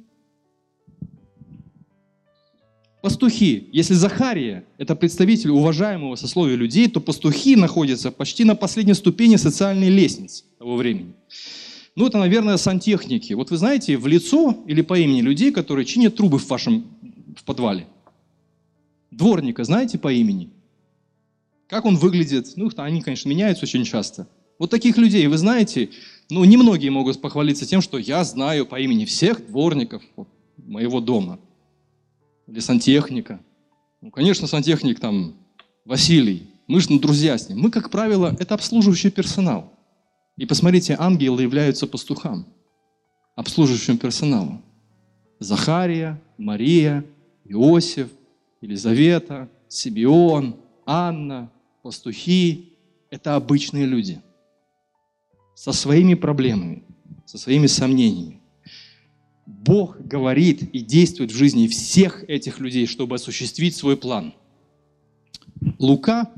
Пастухи. 3.01 3.69
Если 3.71 3.93
Захария– 3.93 4.65
это 4.77 4.95
представитель 4.95 5.51
уважаемого 5.51 6.15
сословия 6.15 6.55
людей, 6.55 6.89
то 6.89 6.99
пастухи 6.99 7.55
находятся 7.55 8.11
почти 8.11 8.43
на 8.43 8.55
последней 8.55 8.95
ступени 8.95 9.35
социальной 9.35 9.89
лестницы 9.89 10.43
того 10.57 10.75
времени. 10.75 11.13
Ну, 11.95 12.07
это, 12.07 12.17
наверное, 12.17 12.57
сантехники. 12.57 13.33
Вот 13.33 13.51
вы 13.51 13.57
знаете, 13.57 13.97
в 13.97 14.07
лицо 14.07 14.63
или 14.67 14.81
по 14.81 14.99
имени 14.99 15.21
людей, 15.21 15.51
которые 15.51 15.85
чинят 15.85 16.15
трубы 16.15 16.39
в 16.39 16.47
вашем 16.49 16.85
в 17.37 17.43
подвале. 17.43 17.87
Дворника 19.11 19.63
знаете 19.63 19.97
по 19.97 20.11
имени? 20.11 20.49
Как 21.67 21.85
он 21.85 21.95
выглядит? 21.95 22.53
Ну, 22.57 22.69
они, 22.77 23.01
конечно, 23.01 23.29
меняются 23.29 23.65
очень 23.65 23.85
часто– 23.85 24.27
вот 24.57 24.69
таких 24.69 24.97
людей, 24.97 25.27
вы 25.27 25.37
знаете, 25.37 25.89
ну, 26.29 26.43
немногие 26.45 26.89
могут 26.89 27.19
похвалиться 27.19 27.65
тем, 27.65 27.81
что 27.81 27.97
я 27.97 28.23
знаю 28.23 28.65
по 28.65 28.79
имени 28.79 29.05
всех 29.05 29.45
дворников 29.47 30.01
моего 30.57 31.01
дома. 31.01 31.39
Или 32.47 32.59
сантехника. 32.59 33.41
Ну, 34.01 34.11
конечно, 34.11 34.47
сантехник 34.47 34.99
там 34.99 35.35
Василий. 35.83 36.49
Мы 36.67 36.79
же 36.79 36.87
ну, 36.91 36.99
друзья 36.99 37.37
с 37.37 37.49
ним. 37.49 37.59
Мы, 37.59 37.69
как 37.69 37.89
правило, 37.89 38.35
это 38.39 38.55
обслуживающий 38.55 39.11
персонал. 39.11 39.73
И 40.37 40.45
посмотрите, 40.45 40.95
ангелы 40.99 41.41
являются 41.41 41.87
пастухам, 41.87 42.47
обслуживающим 43.35 43.97
персоналом. 43.97 44.63
Захария, 45.39 46.21
Мария, 46.37 47.05
Иосиф, 47.45 48.09
Елизавета, 48.61 49.49
Сибион, 49.67 50.57
Анна, 50.85 51.51
пастухи– 51.83 52.73
это 53.09 53.35
обычные 53.35 53.85
люди– 53.85 54.21
со 55.55 55.71
своими 55.71 56.13
проблемами, 56.13 56.83
со 57.25 57.37
своими 57.37 57.67
сомнениями. 57.67 58.41
Бог 59.45 59.99
говорит 59.99 60.63
и 60.73 60.79
действует 60.81 61.31
в 61.31 61.35
жизни 61.35 61.67
всех 61.67 62.23
этих 62.27 62.59
людей, 62.59 62.85
чтобы 62.85 63.15
осуществить 63.15 63.75
свой 63.75 63.95
план. 63.95 64.33
Лука 65.79 66.31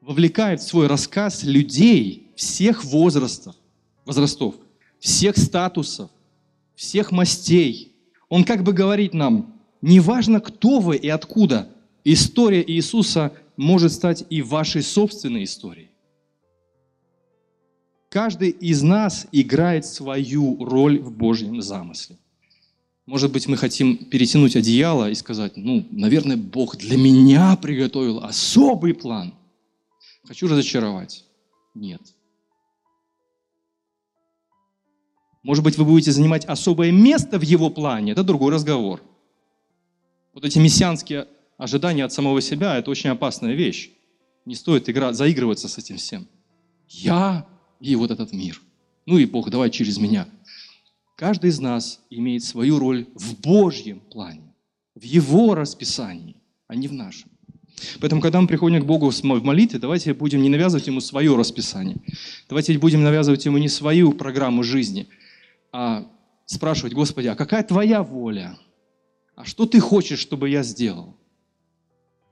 вовлекает 0.00 0.60
в 0.60 0.66
свой 0.66 0.86
рассказ 0.86 1.42
людей 1.44 2.21
всех 2.34 2.84
возрастов, 2.84 3.54
возрастов, 4.04 4.54
всех 4.98 5.36
статусов, 5.36 6.10
всех 6.74 7.12
мастей. 7.12 7.94
Он 8.28 8.44
как 8.44 8.62
бы 8.62 8.72
говорит 8.72 9.14
нам, 9.14 9.60
неважно, 9.80 10.40
кто 10.40 10.80
вы 10.80 10.96
и 10.96 11.08
откуда, 11.08 11.68
история 12.04 12.64
Иисуса 12.66 13.32
может 13.56 13.92
стать 13.92 14.24
и 14.30 14.42
вашей 14.42 14.82
собственной 14.82 15.44
историей. 15.44 15.90
Каждый 18.08 18.50
из 18.50 18.82
нас 18.82 19.26
играет 19.32 19.86
свою 19.86 20.62
роль 20.64 20.98
в 20.98 21.10
Божьем 21.10 21.62
замысле. 21.62 22.18
Может 23.06 23.32
быть, 23.32 23.48
мы 23.48 23.56
хотим 23.56 23.96
перетянуть 23.96 24.54
одеяло 24.54 25.10
и 25.10 25.14
сказать, 25.14 25.56
ну, 25.56 25.86
наверное, 25.90 26.36
Бог 26.36 26.76
для 26.76 26.96
меня 26.96 27.56
приготовил 27.56 28.18
особый 28.22 28.94
план. 28.94 29.34
Хочу 30.24 30.46
разочаровать. 30.46 31.24
Нет. 31.74 32.00
Может 35.42 35.64
быть, 35.64 35.76
вы 35.76 35.84
будете 35.84 36.12
занимать 36.12 36.44
особое 36.44 36.92
место 36.92 37.38
в 37.38 37.42
его 37.42 37.68
плане, 37.70 38.12
это 38.12 38.22
другой 38.22 38.52
разговор. 38.52 39.02
Вот 40.32 40.44
эти 40.44 40.58
мессианские 40.58 41.26
ожидания 41.58 42.04
от 42.04 42.12
самого 42.12 42.40
себя– 42.40 42.76
это 42.78 42.90
очень 42.90 43.10
опасная 43.10 43.54
вещь. 43.54 43.90
Не 44.44 44.54
стоит 44.54 44.88
играть, 44.88 45.16
заигрываться 45.16 45.68
с 45.68 45.78
этим 45.78 45.96
всем. 45.96 46.26
Я 46.88 47.46
и 47.80 47.96
вот 47.96 48.10
этот 48.10 48.32
мир. 48.32 48.60
Ну 49.06 49.18
и 49.18 49.26
Бог, 49.26 49.50
давай 49.50 49.70
через 49.70 49.98
меня. 49.98 50.28
Каждый 51.16 51.50
из 51.50 51.60
нас 51.60 52.00
имеет 52.10 52.44
свою 52.44 52.78
роль 52.78 53.06
в 53.14 53.38
Божьем 53.40 54.00
плане, 54.00 54.54
в 54.94 55.02
Его 55.02 55.54
расписании, 55.54 56.36
а 56.68 56.74
не 56.74 56.88
в 56.88 56.92
нашем. 56.92 57.30
Поэтому, 58.00 58.20
когда 58.20 58.40
мы 58.40 58.46
приходим 58.46 58.80
к 58.80 58.86
Богу 58.86 59.10
в 59.10 59.22
молитве, 59.22 59.78
давайте 59.78 60.14
будем 60.14 60.42
не 60.42 60.48
навязывать 60.48 60.86
Ему 60.86 61.00
свое 61.00 61.34
расписание. 61.36 61.96
Давайте 62.48 62.78
будем 62.78 63.02
навязывать 63.02 63.44
Ему 63.44 63.58
не 63.58 63.68
свою 63.68 64.12
программу 64.12 64.62
жизни, 64.62 65.08
а 65.72 66.06
спрашивать, 66.46 66.92
Господи, 66.92 67.28
а 67.28 67.34
какая 67.34 67.62
Твоя 67.62 68.02
воля? 68.02 68.58
А 69.34 69.44
что 69.44 69.66
Ты 69.66 69.80
хочешь, 69.80 70.20
чтобы 70.20 70.50
я 70.50 70.62
сделал? 70.62 71.16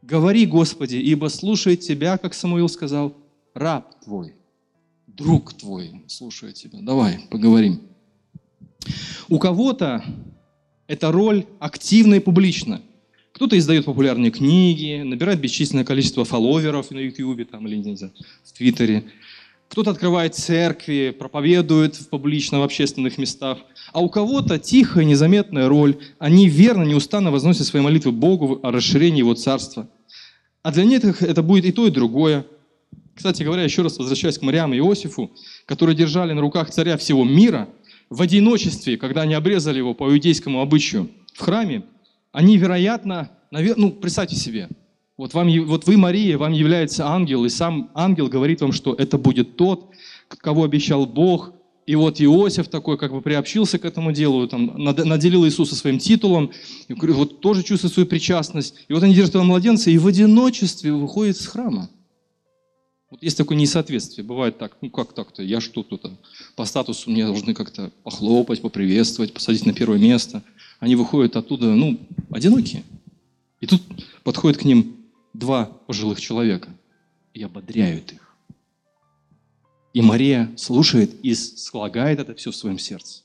Говори, 0.03 0.46
Господи, 0.46 0.96
ибо 0.96 1.29
слушает 1.29 1.81
Тебя, 1.81 2.18
как 2.18 2.35
Самуил 2.35 2.68
сказал, 2.68 3.16
раб 3.55 4.00
Твой 4.05 4.35
друг 5.20 5.53
твой 5.53 6.03
слушает 6.07 6.55
тебя. 6.55 6.79
Давай, 6.81 7.20
поговорим. 7.31 7.83
У 9.29 9.38
кого-то 9.38 10.03
эта 10.87 11.12
роль 11.12 11.44
активна 11.59 12.14
и 12.14 12.20
публична. 12.20 12.81
Кто-то 13.33 13.57
издает 13.59 13.85
популярные 13.85 14.31
книги, 14.31 15.03
набирает 15.03 15.40
бесчисленное 15.40 15.85
количество 15.85 16.24
фолловеров 16.24 16.90
на 16.90 16.98
YouTube 16.98 17.48
там, 17.50 17.66
или 17.68 17.76
не 17.76 17.96
знаю, 17.96 18.12
в 18.44 18.53
Твиттере. 18.53 19.05
Кто-то 19.70 19.92
открывает 19.92 20.35
церкви, 20.35 21.14
проповедует 21.16 21.96
в 21.96 22.09
публично 22.09 22.61
в 22.61 22.64
общественных 22.64 23.18
местах. 23.18 23.59
А 23.92 24.00
у 24.00 24.11
кого-то 24.11 24.59
тихая, 24.59 25.04
незаметная 25.04 25.68
роль. 25.68 25.96
Они 26.18 26.48
верно, 26.48 26.83
неустанно 26.83 27.30
возносят 27.30 27.66
свои 27.66 27.80
молитвы 27.80 28.12
Богу 28.12 28.61
о 28.62 28.72
расширении 28.72 29.20
Его 29.20 29.35
Царства. 29.35 29.88
А 30.62 30.72
для 30.72 30.85
них 30.85 31.22
это 31.22 31.42
будет 31.42 31.64
и 31.64 31.72
то, 31.72 31.87
и 31.87 31.90
другое– 31.90 32.44
кстати 33.20 33.42
говоря, 33.42 33.64
еще 33.64 33.83
раз 33.83 33.98
возвращаясь 33.98 34.38
к 34.38 34.42
Мариам 34.42 34.72
и 34.72 34.78
Иосифу, 34.78 35.30
которые 35.66 35.94
держали 35.94 36.33
на 36.33 36.40
руках 36.40 36.70
царя 36.70 36.96
всего 36.96 37.22
мира, 37.22 37.68
в 38.09 38.22
одиночестве, 38.22 38.96
когда 38.96 39.22
они 39.22 39.35
обрезали 39.35 39.76
его 39.76 39.92
по 39.92 40.11
иудейскому 40.11 40.62
обычаю 40.62 41.11
в 41.35 41.40
храме, 41.40 41.83
они, 42.33 42.56
вероятно, 42.56 43.30
навер... 43.50 43.76
ну, 43.76 43.90
представьте 43.90 44.37
себе, 44.37 44.70
вот, 45.20 45.35
вам, 45.35 45.50
вот 45.66 45.87
вы, 45.87 45.98
Мария, 45.98 46.38
вам 46.38 46.52
является 46.52 47.06
ангел, 47.06 47.44
и 47.44 47.50
сам 47.50 47.90
ангел 47.92 48.28
говорит 48.28 48.62
вам, 48.62 48.72
что 48.72 48.94
это 48.94 49.18
будет 49.18 49.54
тот, 49.54 49.90
кого 50.28 50.64
обещал 50.64 51.04
Бог, 51.04 51.52
и 51.85 51.94
вот 51.94 52.22
Иосиф 52.22 52.68
такой 52.68 52.96
как 52.96 53.12
бы 53.12 53.20
приобщился 53.20 53.78
к 53.78 53.85
этому 53.85 54.12
делу, 54.12 54.48
там, 54.48 54.72
наделил 54.78 55.44
Иисуса 55.44 55.74
своим 55.74 55.98
титулом, 55.98 56.52
вот 56.88 57.40
тоже 57.40 57.62
чувствует 57.62 57.92
свою 57.92 58.06
причастность. 58.06 58.76
И 58.88 58.94
вот 58.94 59.02
они 59.02 59.12
держат 59.12 59.33
этого 59.33 59.42
младенца, 59.42 59.90
и 59.90 59.98
в 59.98 60.06
одиночестве 60.06 60.90
выходит 60.90 61.37
из 61.37 61.46
храма. 61.46 61.90
Вот 63.11 63.22
есть 63.22 63.37
такое 63.37 63.59
несоответствие. 63.59 64.26
Бывает 64.26 64.56
так, 64.56 64.78
ну 64.80 64.88
как 64.88 65.12
так-то, 65.12 65.42
я 65.42 65.61
что 65.61 65.83
тут 65.83 66.02
по 66.56 66.64
статусу 66.64 67.11
мне 67.11 67.26
должны 67.26 67.52
как-то 67.52 67.92
похлопать, 68.04 68.62
поприветствовать, 68.62 69.35
посадить 69.35 69.66
на 69.66 69.74
первое 69.74 69.98
место. 69.98 70.42
Они 70.78 70.96
выходят 70.96 71.37
оттуда, 71.37 71.66
ну, 71.66 72.00
одинокие. 72.30 72.85
И 73.61 73.66
тут 73.66 73.83
подходят 74.24 74.56
к 74.56 74.64
ним 74.64 74.99
два 75.32 75.64
пожилых 75.64 76.20
человека 76.20 76.68
и 77.34 77.42
ободряют 77.42 78.12
их. 78.12 78.36
И 79.92 80.02
Мария 80.02 80.52
слушает 80.56 81.14
и 81.24 81.34
слагает 81.34 82.20
это 82.20 82.34
все 82.34 82.50
в 82.50 82.56
своем 82.56 82.78
сердце. 82.78 83.22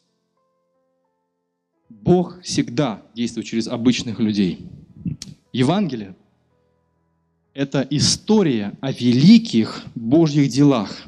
Бог 1.90 2.42
всегда 2.42 3.04
действует 3.14 3.46
через 3.46 3.68
обычных 3.68 4.20
людей. 4.20 4.68
Евангелие 5.54 6.16
это 7.56 7.88
история 7.90 8.78
о 8.82 8.92
великих 8.92 9.84
Божьих 9.96 10.50
делах. 10.50 11.06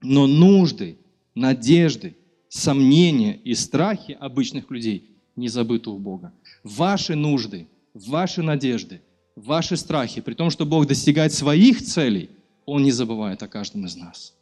Но 0.00 0.28
нужды, 0.28 0.96
надежды, 1.34 2.16
сомнения 2.48 3.36
и 3.36 3.54
страхи 3.54 4.12
обычных 4.12 4.70
людей 4.70 5.10
не 5.34 5.48
забыты 5.48 5.90
у 5.90 5.98
Бога. 5.98 6.32
Ваши 6.62 7.16
нужды, 7.16 7.66
ваши 7.94 8.42
надежды, 8.42 9.02
ваши 9.36 9.76
страхи, 9.76 10.20
при 10.20 10.34
том, 10.34 10.50
что 10.50 10.66
Бог 10.66 10.86
достигает 10.86 11.32
своих 11.32 11.82
целей, 11.82 12.30
Он 12.64 12.82
не 12.82 12.90
забывает 12.90 13.42
о 13.42 13.48
каждом 13.48 13.84
из 13.86 13.94
нас. 13.94 14.34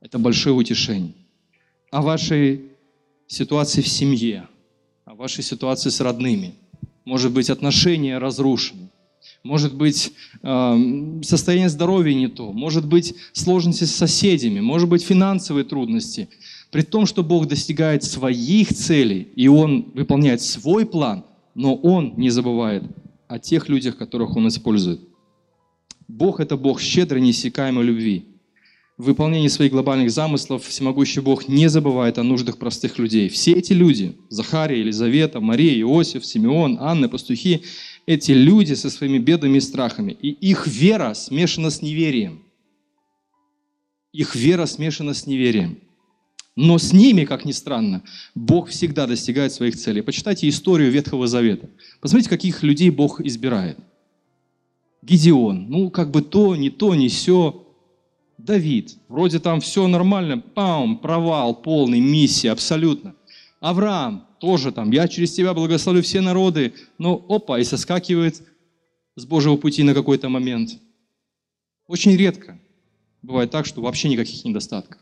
Это 0.00 0.18
большое 0.18 0.54
утешение. 0.54 1.14
О 1.90 2.02
вашей 2.02 2.72
ситуации 3.26 3.82
в 3.82 3.88
семье, 3.88 4.48
о 5.04 5.14
вашей 5.14 5.44
ситуации 5.44 5.90
с 5.90 6.00
родными. 6.00 6.54
Может 7.04 7.32
быть, 7.32 7.50
отношения 7.50 8.18
разрушены 8.18 8.88
может 9.44 9.74
быть 9.74 10.12
эм, 10.42 11.22
состояние 11.22 11.68
здоровья 11.68 12.14
не 12.14 12.28
то, 12.28 12.52
может 12.52 12.86
быть 12.86 13.14
сложности 13.32 13.84
с 13.84 13.94
соседями, 13.94 14.60
может 14.60 14.88
быть 14.88 15.02
финансовые 15.02 15.64
трудности. 15.64 16.28
При 16.70 16.82
том, 16.82 17.06
что 17.06 17.22
Бог 17.22 17.46
достигает 17.46 18.04
своих 18.04 18.74
целей, 18.74 19.28
и 19.36 19.48
Он 19.48 19.90
выполняет 19.94 20.42
свой 20.42 20.84
план, 20.84 21.24
но 21.54 21.74
Он 21.76 22.14
не 22.16 22.30
забывает 22.30 22.84
о 23.28 23.38
тех 23.38 23.68
людях, 23.68 23.96
которых 23.96 24.36
Он 24.36 24.48
использует. 24.48 25.00
Бог– 26.08 26.40
это 26.40 26.56
Бог 26.56 26.80
щедрой, 26.80 27.20
неиссякаемой 27.20 27.84
любви. 27.84 28.24
В 28.96 29.04
выполнении 29.04 29.48
своих 29.48 29.70
глобальных 29.70 30.10
замыслов 30.10 30.64
всемогущий 30.64 31.20
Бог 31.20 31.46
не 31.46 31.68
забывает 31.68 32.18
о 32.18 32.24
нуждах 32.24 32.58
простых 32.58 32.98
людей. 32.98 33.28
Все 33.28 33.52
эти 33.52 33.72
люди– 33.72 34.16
Захария, 34.28 34.80
Елизавета, 34.80 35.40
Мария, 35.40 35.80
Иосиф, 35.80 36.26
Симеон, 36.26 36.78
Анна, 36.80 37.08
пастухи 37.08 37.62
эти 38.06 38.32
люди 38.32 38.72
со 38.72 38.88
своими 38.88 39.18
бедами 39.18 39.58
и 39.58 39.60
страхами, 39.60 40.12
и 40.12 40.30
их 40.30 40.66
вера 40.66 41.12
смешана 41.12 41.70
с 41.70 41.82
неверием. 41.82 42.42
Их 44.12 44.34
вера 44.34 44.64
смешана 44.64 45.12
с 45.12 45.26
неверием. 45.26 45.78
Но 46.60 46.76
с 46.78 46.92
ними, 46.92 47.24
как 47.24 47.44
ни 47.44 47.52
странно, 47.52 48.02
Бог 48.34 48.70
всегда 48.70 49.06
достигает 49.06 49.52
своих 49.52 49.76
целей. 49.76 50.02
Почитайте 50.02 50.48
историю 50.48 50.90
Ветхого 50.90 51.28
Завета. 51.28 51.70
Посмотрите, 52.00 52.28
каких 52.28 52.64
людей 52.64 52.90
Бог 52.90 53.20
избирает. 53.20 53.78
Гедеон, 55.02 55.70
ну 55.70 55.88
как 55.90 56.10
бы 56.10 56.20
то, 56.20 56.56
не 56.56 56.70
то, 56.70 56.96
не 56.96 57.06
все. 57.10 57.64
Давид, 58.38 58.96
вроде 59.06 59.38
там 59.38 59.60
все 59.60 59.86
нормально, 59.86 60.38
пам, 60.38 60.98
провал 60.98 61.54
полный, 61.54 62.00
миссия, 62.00 62.50
абсолютно. 62.50 63.14
Авраам, 63.60 64.26
тоже 64.40 64.72
там, 64.72 64.90
я 64.90 65.06
через 65.06 65.32
тебя 65.32 65.54
благословлю 65.54 66.02
все 66.02 66.20
народы, 66.20 66.74
но 66.98 67.24
опа, 67.28 67.60
и 67.60 67.64
соскакивает 67.64 68.42
с 69.14 69.24
Божьего 69.24 69.56
пути 69.56 69.84
на 69.84 69.94
какой-то 69.94 70.28
момент. 70.28 70.70
Очень 71.86 72.16
редко 72.16 72.58
бывает 73.22 73.52
так, 73.52 73.64
что 73.64 73.80
вообще 73.80 74.08
никаких 74.08 74.44
недостатков. 74.44 75.00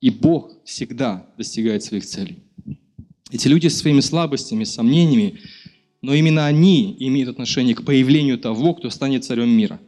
И 0.00 0.10
Бог 0.10 0.52
всегда 0.64 1.26
достигает 1.36 1.82
своих 1.82 2.06
целей. 2.06 2.42
Эти 3.30 3.48
люди 3.48 3.68
со 3.68 3.78
своими 3.78 4.00
слабостями, 4.00 4.64
сомнениями, 4.64 5.40
но 6.02 6.14
именно 6.14 6.46
они 6.46 6.96
имеют 6.98 7.28
отношение 7.28 7.74
к 7.74 7.84
появлению 7.84 8.38
того, 8.38 8.74
кто 8.74 8.90
станет 8.90 9.24
царем 9.24 9.50
мира. 9.50 9.80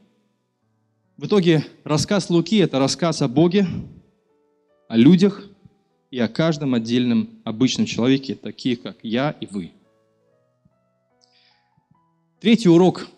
В 1.17 1.27
итоге 1.27 1.65
рассказ 1.85 2.31
Луки– 2.31 2.57
это 2.59 2.79
рассказ 2.79 3.23
о 3.23 3.29
Боге, 3.29 3.67
о 4.89 4.97
людях, 4.97 5.49
и 6.13 6.19
о 6.19 6.29
каждом 6.29 6.75
отдельном 6.75 7.41
обычном 7.43 7.87
человеке, 7.87 8.35
такие 8.35 8.77
как 8.77 8.99
я 9.03 9.31
и 9.31 9.47
вы. 9.47 9.73
Третий 12.39 12.69
урок. 12.69 13.09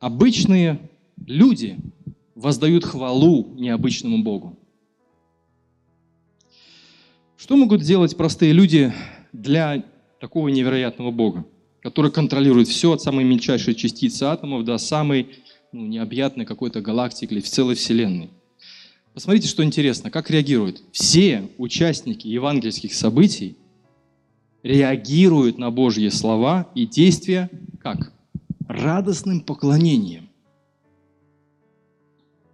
Обычные 0.00 0.90
люди 1.16 1.78
воздают 2.34 2.84
хвалу 2.84 3.54
необычному 3.54 4.22
Богу. 4.22 4.58
Что 7.42 7.56
могут 7.56 7.82
делать 7.82 8.16
простые 8.16 8.52
люди 8.52 8.92
для 9.32 9.82
такого 10.20 10.46
невероятного 10.46 11.10
Бога, 11.10 11.44
который 11.80 12.12
контролирует 12.12 12.68
все 12.68 12.92
от 12.92 13.02
самой 13.02 13.24
мельчайшей 13.24 13.74
частицы 13.74 14.22
атомов 14.22 14.64
до 14.64 14.78
самой 14.78 15.30
ну, 15.72 15.84
необъятной 15.84 16.44
какой-то 16.44 16.80
галактики 16.80 17.32
или 17.32 17.40
в 17.40 17.48
целой 17.48 17.74
Вселенной? 17.74 18.30
Посмотрите, 19.12 19.48
что 19.48 19.64
интересно, 19.64 20.08
как 20.08 20.30
реагируют. 20.30 20.84
Все 20.92 21.48
участники 21.58 22.28
евангельских 22.28 22.94
событий 22.94 23.56
реагируют 24.62 25.58
на 25.58 25.72
Божьи 25.72 26.10
слова 26.10 26.68
и 26.76 26.86
действия 26.86 27.50
как? 27.80 28.12
Радостным 28.68 29.40
поклонением. 29.40 30.28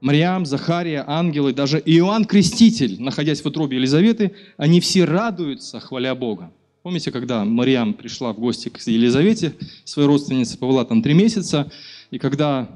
Мариам, 0.01 0.46
Захария, 0.46 1.05
ангелы, 1.07 1.53
даже 1.53 1.82
Иоанн 1.84 2.24
Креститель, 2.24 3.03
находясь 3.03 3.42
в 3.42 3.46
утробе 3.46 3.76
Елизаветы, 3.76 4.32
они 4.57 4.80
все 4.80 5.05
радуются, 5.05 5.80
хваля 5.80 6.14
Бога. 6.14 6.53
Помните, 6.82 7.11
когда 7.11 7.44
Мариам 7.44 7.94
пришла 7.94 8.32
в 8.32 8.38
гости 8.38 8.68
к 8.68 8.80
Елизавете, 8.86 9.55
своей 9.84 10.09
родственнице, 10.09 10.57
побыла 10.57 10.84
там 10.84 11.03
три 11.03 11.14
месяца, 11.14 11.70
и 12.11 12.18
когда 12.18 12.68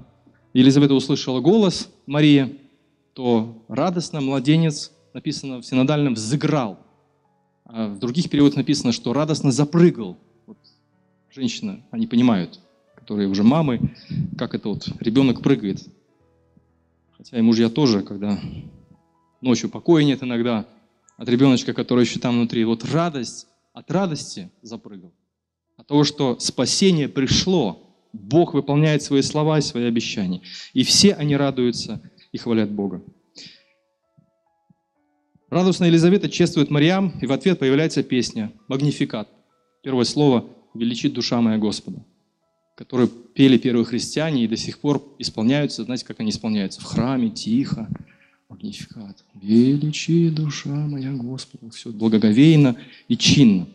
Елизавета 0.53 0.95
услышала 0.95 1.41
голос 1.41 1.89
Марии, 2.07 2.59
то 3.15 3.65
радостно 3.69 4.21
младенец, 4.21 4.91
написано 5.15 5.59
в 5.59 5.67
синодальном, 5.67 6.15
взыграл. 6.15 6.79
А 7.65 7.89
в 7.89 7.99
других 7.99 8.29
переводах 8.29 8.57
написано, 8.57 8.93
что 8.93 9.13
радостно 9.13 9.53
запрыгал. 9.53 10.19
Вот 10.47 10.59
женщина, 11.31 11.83
они 11.91 12.07
понимают, 12.07 12.59
которые 12.97 13.29
уже 13.29 13.45
мамы, 13.45 13.95
как 14.37 14.55
это 14.55 14.69
вот 14.69 14.89
ребенок 15.01 15.43
прыгает. 15.43 15.87
Хотя 17.23 17.39
и 17.39 17.41
мужья 17.41 17.69
тоже, 17.69 18.03
когда 18.03 18.37
ночью 19.41 19.71
покоя 19.71 20.03
нет 20.03 20.25
иногда, 20.25 20.67
от 21.17 21.29
ребеночка, 21.29 21.73
который 21.73 22.03
еще 22.05 22.19
там 22.19 22.35
внутри. 22.35 22.65
Вот 22.65 22.85
радость, 22.85 23.47
от 23.73 23.89
радости 23.93 24.51
запрыгал. 24.61 25.13
От 25.77 25.87
того, 25.87 26.03
что 26.03 26.41
спасение 26.41 27.09
пришло, 27.09 27.97
Бог 28.13 28.55
выполняет 28.55 29.05
свои 29.05 29.23
слова 29.23 29.61
и 29.61 29.63
свои 29.63 29.85
обещания. 29.85 30.41
И 30.73 30.83
все 30.83 31.15
они 31.15 31.37
радуются 31.37 32.03
и 32.33 32.39
хвалят 32.39 32.73
Бога. 32.73 33.05
Радостная 35.49 35.91
Елизавета 35.91 36.29
чествует 36.29 36.71
Мариам, 36.71 37.13
и 37.21 37.27
в 37.27 37.31
ответ 37.31 37.61
появляется 37.61 38.03
песня 38.03 38.53
«Магнификат». 38.67 39.29
Первое 39.85 40.07
слово 40.07 40.45
«Величит 40.75 41.13
душа 41.13 41.41
моя 41.41 41.59
Господа» 41.59 42.05
которые 42.83 43.09
пели 43.09 43.59
первые 43.59 43.85
христиане 43.85 44.43
и 44.43 44.49
до 44.49 44.57
сих 44.57 44.81
пор 44.81 45.05
исполняются, 45.21 45.85
знаете, 45.85 46.05
как 46.05 46.19
они 46.19 46.31
исполняются? 46.31 46.81
В 46.81 46.85
храме, 46.85 47.31
тихо, 47.31 47.89
магнификат. 48.49 49.23
Величи 49.41 50.31
душа 50.31 50.75
моя 50.75 51.13
Господа. 51.13 51.71
Все 51.71 51.91
благоговейно 51.91 52.75
и 53.07 53.17
чинно. 53.17 53.69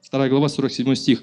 Вторая 0.00 0.30
глава, 0.30 0.48
47 0.48 0.94
стих. 0.94 1.22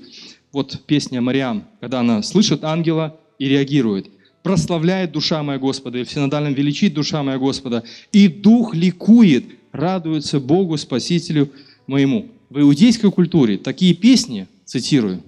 Вот 0.51 0.81
песня 0.85 1.19
Мариам, 1.19 1.63
когда 1.79 2.01
она 2.01 2.21
слышит 2.21 2.63
ангела 2.63 3.19
и 3.39 3.49
реагирует. 3.49 4.11
«Прославляет 4.43 5.11
душа 5.11 5.41
моя 5.41 5.57
Господа, 5.57 5.97
и 5.97 6.03
в 6.03 6.09
величит 6.11 6.93
душа 6.93 7.23
моя 7.23 7.39
Господа, 7.39 7.83
и 8.11 8.27
дух 8.27 8.75
ликует, 8.75 9.45
радуется 9.71 10.39
Богу, 10.39 10.77
Спасителю 10.77 11.51
моему». 11.87 12.29
В 12.49 12.59
иудейской 12.59 13.11
культуре 13.11 13.57
такие 13.57 13.93
песни, 13.93 14.47
цитирую, 14.65 15.23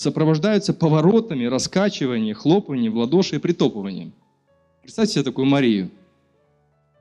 сопровождаются 0.00 0.72
поворотами, 0.72 1.44
раскачиванием, 1.44 2.34
хлопанием 2.34 2.94
в 2.94 2.96
ладоши 2.96 3.36
и 3.36 3.38
притопыванием. 3.38 4.14
Представьте 4.80 5.12
себе 5.12 5.24
такую 5.24 5.44
Марию 5.44 5.90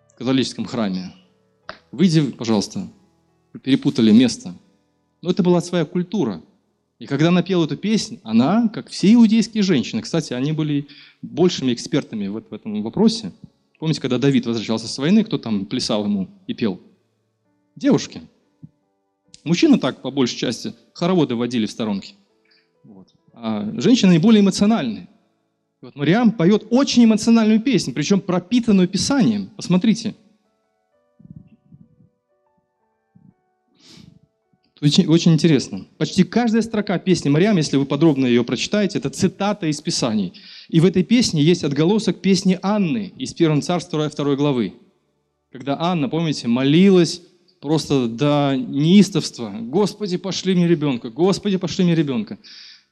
в 0.10 0.18
католическом 0.18 0.66
храме. 0.66 1.14
Выйди, 1.94 2.22
пожалуйста, 2.32 2.90
перепутали 3.64 4.12
место. 4.12 4.54
Но 5.22 5.32
это 5.32 5.44
была 5.44 5.62
своя 5.62 5.86
культура. 5.86 6.42
И 7.00 7.06
когда 7.06 7.30
она 7.30 7.42
пела 7.42 7.64
эту 7.64 7.78
песню, 7.78 8.20
она, 8.24 8.68
как 8.68 8.90
все 8.90 9.14
иудейские 9.14 9.64
женщины, 9.64 10.02
кстати, 10.02 10.34
они 10.34 10.52
были 10.52 10.90
большими 11.22 11.74
экспертами 11.74 12.28
в 12.28 12.54
этом 12.54 12.84
вопросе. 12.84 13.32
Помните, 13.80 14.02
когда 14.02 14.18
Давид 14.18 14.46
возвращался 14.46 14.90
с 14.90 14.98
войны, 14.98 15.24
кто 15.24 15.38
там 15.38 15.66
плясал 15.66 16.04
ему 16.04 16.28
и 16.48 16.54
пел? 16.54 16.82
Девушки. 17.78 18.24
Мужчины 19.46 19.80
так, 19.80 20.02
по 20.02 20.12
большей 20.12 20.36
части, 20.36 20.74
хороводы 20.94 21.36
водили 21.36 21.66
в 21.66 21.72
сторонке. 21.72 22.16
Вот. 22.90 23.08
А 23.34 23.72
женщины 23.80 24.14
наиболее 24.14 24.42
эмоциональны. 24.42 25.08
Вот 25.80 25.96
Мариам 25.96 26.32
поет 26.32 26.66
очень 26.72 27.06
эмоциональную 27.06 27.62
песню, 27.62 27.94
причем 27.94 28.20
пропитанную 28.20 28.88
Писанием. 28.88 29.52
Посмотрите. 29.56 30.16
Очень, 34.82 35.06
очень 35.06 35.34
интересно. 35.34 35.86
Почти 36.00 36.24
каждая 36.24 36.64
строка 36.64 36.98
песни 36.98 37.30
Мариам, 37.30 37.58
если 37.58 37.78
вы 37.78 37.86
подробно 37.86 38.26
ее 38.26 38.44
прочитаете, 38.44 38.98
это 38.98 39.12
цитата 39.12 39.68
из 39.68 39.80
Писаний. 39.82 40.34
И 40.68 40.80
в 40.80 40.86
этой 40.86 41.04
песне 41.04 41.44
есть 41.44 41.64
отголосок 41.64 42.22
песни 42.22 42.58
Анны 42.64 43.14
из 43.18 43.34
1 43.34 43.62
Царства 43.62 44.10
2 44.10 44.36
главы. 44.36 44.74
Когда 45.52 45.80
Анна, 45.80 46.10
помните, 46.10 46.48
молилась 46.48 47.22
просто 47.62 48.08
до 48.08 48.56
неистовства. 48.58 49.56
«Господи, 49.62 50.18
пошли 50.18 50.56
мне 50.56 50.68
ребенка! 50.68 51.12
Господи, 51.12 51.58
пошли 51.58 51.84
мне 51.84 51.94
ребенка!» 51.94 52.40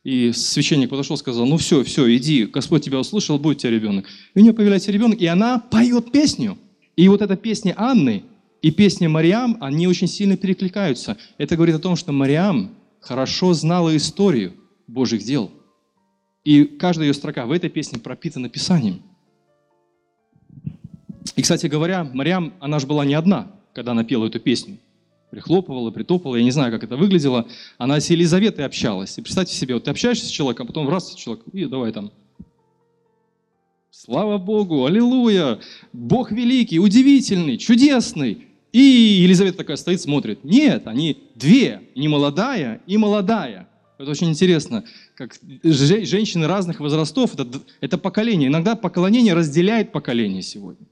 И 0.08 0.32
священник 0.32 0.90
подошел 0.90 1.18
сказал, 1.18 1.46
ну 1.46 1.58
все, 1.58 1.84
все, 1.84 2.16
иди, 2.16 2.46
Господь 2.46 2.82
тебя 2.82 2.98
услышал, 2.98 3.38
будет 3.38 3.58
у 3.58 3.60
тебя 3.60 3.72
ребенок. 3.72 4.06
И 4.34 4.40
у 4.40 4.42
нее 4.42 4.54
появляется 4.54 4.90
ребенок, 4.90 5.20
и 5.20 5.26
она 5.26 5.60
поет 5.60 6.14
песню. 6.14 6.58
И 6.96 7.10
вот 7.10 7.22
эта 7.22 7.36
песня 7.36 7.74
Анны 7.76 8.24
и 8.62 8.72
песня 8.72 9.10
Мариам, 9.10 9.58
они 9.60 9.86
очень 9.86 10.08
сильно 10.08 10.38
перекликаются. 10.38 11.18
Это 11.38 11.58
говорит 11.58 11.76
о 11.76 11.80
том, 11.80 11.98
что 11.98 12.14
Мариам 12.14 12.72
хорошо 13.02 13.52
знала 13.52 13.98
историю 13.98 14.54
Божьих 14.88 15.24
дел. 15.24 15.52
И 16.46 16.64
каждая 16.64 17.10
ее 17.10 17.14
строка 17.14 17.46
в 17.46 17.52
этой 17.52 17.70
песне 17.70 18.00
пропитана 18.00 18.48
Писанием. 18.48 19.02
И, 21.36 21.42
кстати 21.42 21.68
говоря, 21.68 22.06
Мариам, 22.06 22.54
она 22.62 22.80
же 22.80 22.88
была 22.88 23.04
не 23.04 23.14
одна, 23.14 23.52
когда 23.74 23.92
она 23.92 24.06
пела 24.06 24.28
эту 24.28 24.40
песню 24.40 24.78
прихлопывала, 25.30 25.92
притопала, 25.92 26.36
я 26.36 26.44
не 26.44 26.52
знаю, 26.52 26.72
как 26.72 26.84
это 26.84 26.96
выглядело. 26.96 27.48
Она 27.78 28.00
с 28.00 28.10
Елизаветой 28.10 28.66
общалась. 28.66 29.18
И 29.18 29.22
представьте 29.22 29.54
себе, 29.56 29.74
вот 29.74 29.84
ты 29.84 29.92
общаешься 29.92 30.26
с 30.26 30.30
человеком, 30.30 30.66
а 30.66 30.68
потом 30.68 30.90
раз 30.90 31.14
человек, 31.16 31.44
и 31.52 31.66
давай 31.66 31.92
там. 31.92 32.12
Слава 33.92 34.38
Богу, 34.38 34.86
аллилуйя, 34.86 35.60
Бог 35.92 36.32
великий, 36.32 36.80
удивительный, 36.80 37.58
чудесный. 37.58 38.46
И 38.72 38.80
Елизавета 38.80 39.58
такая 39.58 39.78
стоит, 39.78 40.02
смотрит. 40.02 40.44
Нет, 40.44 40.88
они 40.88 41.18
две, 41.36 41.82
не 41.96 42.08
молодая 42.08 42.82
и 42.86 42.96
молодая. 42.98 43.68
Это 43.98 44.12
очень 44.12 44.30
интересно, 44.30 44.84
как 45.16 45.36
женщины 45.64 46.46
разных 46.46 46.80
возрастов, 46.80 47.34
это, 47.34 47.48
это 47.82 47.98
поколение. 47.98 48.50
Иногда 48.50 48.76
поклонение 48.76 49.34
разделяет 49.34 49.92
поколение 49.92 50.44
сегодня. 50.44 50.86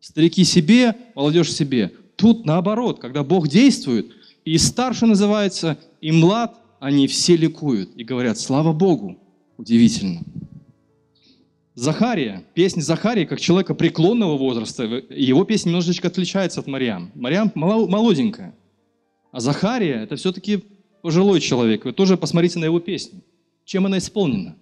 Старики 0.00 0.42
себе, 0.44 0.96
молодежь 1.14 1.52
себе. 1.52 1.92
Тут 2.16 2.46
наоборот, 2.46 2.98
когда 2.98 3.22
Бог 3.22 3.48
действует, 3.48 4.12
и 4.44 4.58
старший 4.58 5.08
называется, 5.08 5.78
и 6.00 6.12
млад, 6.12 6.58
они 6.80 7.06
все 7.06 7.36
ликуют 7.36 7.90
и 7.96 8.04
говорят, 8.04 8.38
слава 8.38 8.72
Богу. 8.72 9.18
Удивительно. 9.58 10.20
Захария, 11.74 12.44
песня 12.54 12.80
Захария, 12.80 13.26
как 13.26 13.40
человека 13.40 13.74
преклонного 13.74 14.38
возраста, 14.38 14.84
его 14.84 15.44
песня 15.44 15.70
немножечко 15.70 16.08
отличается 16.08 16.60
от 16.60 16.66
Мариам. 16.66 17.10
Мариам 17.14 17.52
молоденькая, 17.54 18.54
а 19.30 19.40
Захария– 19.40 20.02
это 20.02 20.16
все-таки 20.16 20.64
пожилой 21.02 21.40
человек. 21.40 21.84
Вы 21.84 21.92
тоже 21.92 22.16
посмотрите 22.16 22.58
на 22.58 22.64
его 22.64 22.80
песню. 22.80 23.20
Чем 23.66 23.84
она 23.84 23.98
исполнена? 23.98 24.56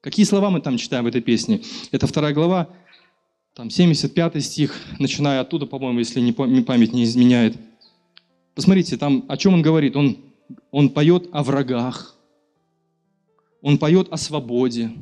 Какие 0.00 0.26
слова 0.26 0.50
мы 0.50 0.60
там 0.60 0.78
читаем 0.78 1.04
в 1.04 1.06
этой 1.08 1.20
песне? 1.20 1.62
Это 1.92 2.08
вторая 2.08 2.34
глава, 2.34 2.68
там 3.58 3.70
75 3.70 4.44
стих, 4.44 4.76
начиная 5.00 5.40
оттуда, 5.40 5.66
по-моему, 5.66 5.98
если 5.98 6.20
не 6.20 6.32
память 6.32 6.92
не 6.92 7.02
изменяет. 7.02 7.56
Посмотрите, 8.54 8.96
там 8.96 9.24
о 9.26 9.36
чем 9.36 9.54
он 9.54 9.62
говорит. 9.62 9.96
Он, 9.96 10.16
он 10.70 10.90
поет 10.90 11.28
о 11.32 11.42
врагах, 11.42 12.14
он 13.60 13.78
поет 13.78 14.12
о 14.12 14.16
свободе, 14.16 14.92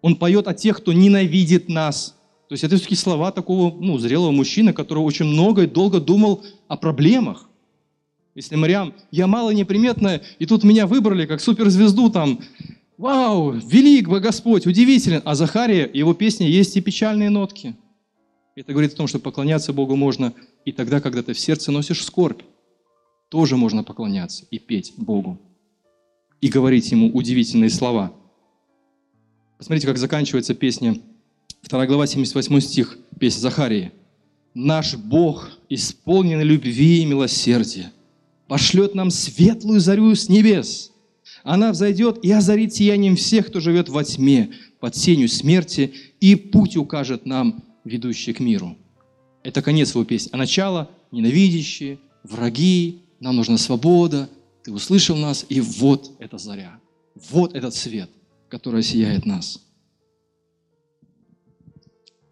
он 0.00 0.14
поет 0.14 0.46
о 0.46 0.54
тех, 0.54 0.76
кто 0.76 0.92
ненавидит 0.92 1.68
нас. 1.68 2.16
То 2.48 2.52
есть 2.52 2.62
это 2.62 2.76
все-таки 2.76 2.94
слова 2.94 3.32
такого 3.32 3.76
ну, 3.76 3.98
зрелого 3.98 4.30
мужчины, 4.30 4.72
который 4.72 5.00
очень 5.00 5.26
много 5.26 5.64
и 5.64 5.66
долго 5.66 5.98
думал 5.98 6.44
о 6.68 6.76
проблемах. 6.76 7.48
Если 8.36 8.54
Мариам, 8.54 8.94
я 9.10 9.26
мало 9.26 9.50
неприметная, 9.50 10.22
и 10.38 10.46
тут 10.46 10.62
меня 10.62 10.86
выбрали 10.86 11.26
как 11.26 11.40
суперзвезду 11.40 12.10
там, 12.10 12.38
Вау, 13.00 13.52
велик 13.52 14.10
бы 14.10 14.20
Господь, 14.20 14.66
удивителен. 14.66 15.22
А 15.24 15.34
Захария, 15.34 15.90
его 15.90 16.12
песни 16.12 16.44
есть 16.44 16.76
и 16.76 16.82
печальные 16.82 17.30
нотки. 17.30 17.74
Это 18.54 18.72
говорит 18.72 18.92
о 18.92 18.96
том, 18.96 19.06
что 19.06 19.18
поклоняться 19.18 19.72
Богу 19.72 19.96
можно 19.96 20.34
и 20.66 20.72
тогда, 20.72 21.00
когда 21.00 21.22
ты 21.22 21.32
в 21.32 21.38
сердце 21.38 21.72
носишь 21.72 22.04
скорбь. 22.04 22.42
Тоже 23.30 23.56
можно 23.56 23.84
поклоняться 23.84 24.44
и 24.50 24.58
петь 24.58 24.92
Богу. 24.98 25.40
И 26.42 26.48
говорить 26.48 26.90
Ему 26.90 27.10
удивительные 27.10 27.70
слова. 27.70 28.12
Посмотрите, 29.56 29.86
как 29.86 29.96
заканчивается 29.96 30.52
песня. 30.54 31.00
2 31.62 31.86
глава, 31.86 32.06
78 32.06 32.60
стих, 32.60 32.98
песня 33.18 33.40
Захарии. 33.40 33.92
«Наш 34.52 34.94
Бог 34.96 35.48
исполнен 35.70 36.42
любви 36.42 37.00
и 37.00 37.06
милосердия, 37.06 37.92
пошлет 38.46 38.94
нам 38.94 39.10
светлую 39.10 39.80
зарю 39.80 40.14
с 40.14 40.28
небес. 40.28 40.90
Она 41.42 41.72
взойдет 41.72 42.24
и 42.24 42.30
озарит 42.30 42.74
сиянием 42.74 43.16
всех, 43.16 43.48
кто 43.48 43.60
живет 43.60 43.88
во 43.88 44.04
тьме, 44.04 44.52
под 44.78 44.96
сенью 44.96 45.28
смерти, 45.28 45.92
и 46.20 46.34
путь 46.34 46.76
укажет 46.76 47.26
нам, 47.26 47.64
ведущий 47.84 48.32
к 48.32 48.40
миру. 48.40 48.76
Это 49.42 49.62
конец 49.62 49.94
его 49.94 50.04
песни. 50.04 50.30
А 50.32 50.36
начало– 50.36 50.90
ненавидящие, 51.10 51.98
враги, 52.22 53.02
нам 53.20 53.36
нужна 53.36 53.58
свобода, 53.58 54.28
ты 54.62 54.72
услышал 54.72 55.16
нас, 55.16 55.44
и 55.48 55.60
вот 55.60 56.12
эта 56.18 56.38
заря, 56.38 56.78
вот 57.30 57.54
этот 57.54 57.74
свет, 57.74 58.10
который 58.48 58.82
сияет 58.82 59.26
нас. 59.26 59.60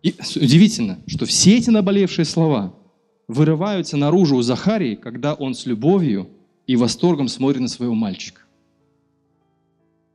И 0.02 0.14
удивительно, 0.36 1.00
что 1.06 1.26
все 1.26 1.56
эти 1.56 1.70
наболевшие 1.70 2.24
слова 2.24 2.74
вырываются 3.26 3.96
наружу 3.96 4.36
у 4.36 4.42
Захарии, 4.42 4.94
когда 4.94 5.34
он 5.34 5.54
с 5.54 5.66
любовью 5.66 6.30
и 6.66 6.76
восторгом 6.76 7.28
смотрит 7.28 7.61
на 7.61 7.68
своего 7.68 7.94
мальчика. 7.94 8.42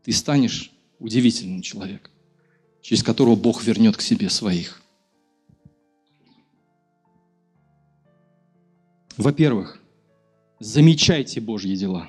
Ты 0.04 0.12
станешь 0.12 0.72
удивительным 1.00 1.62
человеком, 1.62 2.12
через 2.82 3.04
которого 3.04 3.36
Бог 3.36 3.64
вернет 3.64 3.98
к 3.98 4.02
себе 4.02 4.30
своих. 4.30 4.82
Во-первых, 9.18 9.80
замечайте 10.60 11.40
Божьи 11.40 11.76
дела. 11.76 12.08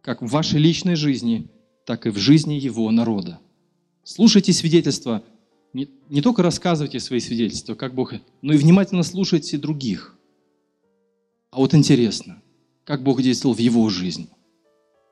Как 0.00 0.22
в 0.22 0.28
вашей 0.28 0.58
личной 0.58 0.96
жизни, 0.96 1.48
так 1.84 2.06
и 2.06 2.10
в 2.10 2.16
жизни 2.16 2.54
Его 2.54 2.90
народа. 2.90 3.40
Слушайте 4.04 4.52
свидетельства, 4.52 5.22
не, 5.74 5.88
не 6.08 6.22
только 6.22 6.42
рассказывайте 6.42 6.98
свои 6.98 7.20
свидетельства, 7.20 7.74
как 7.74 7.94
Бог, 7.94 8.14
но 8.40 8.54
и 8.54 8.56
внимательно 8.56 9.02
слушайте 9.02 9.58
других. 9.58 10.16
А 11.50 11.58
вот 11.58 11.74
интересно, 11.74 12.42
как 12.84 13.02
Бог 13.02 13.22
действовал 13.22 13.54
в 13.54 13.58
его 13.58 13.88
жизни. 13.90 14.28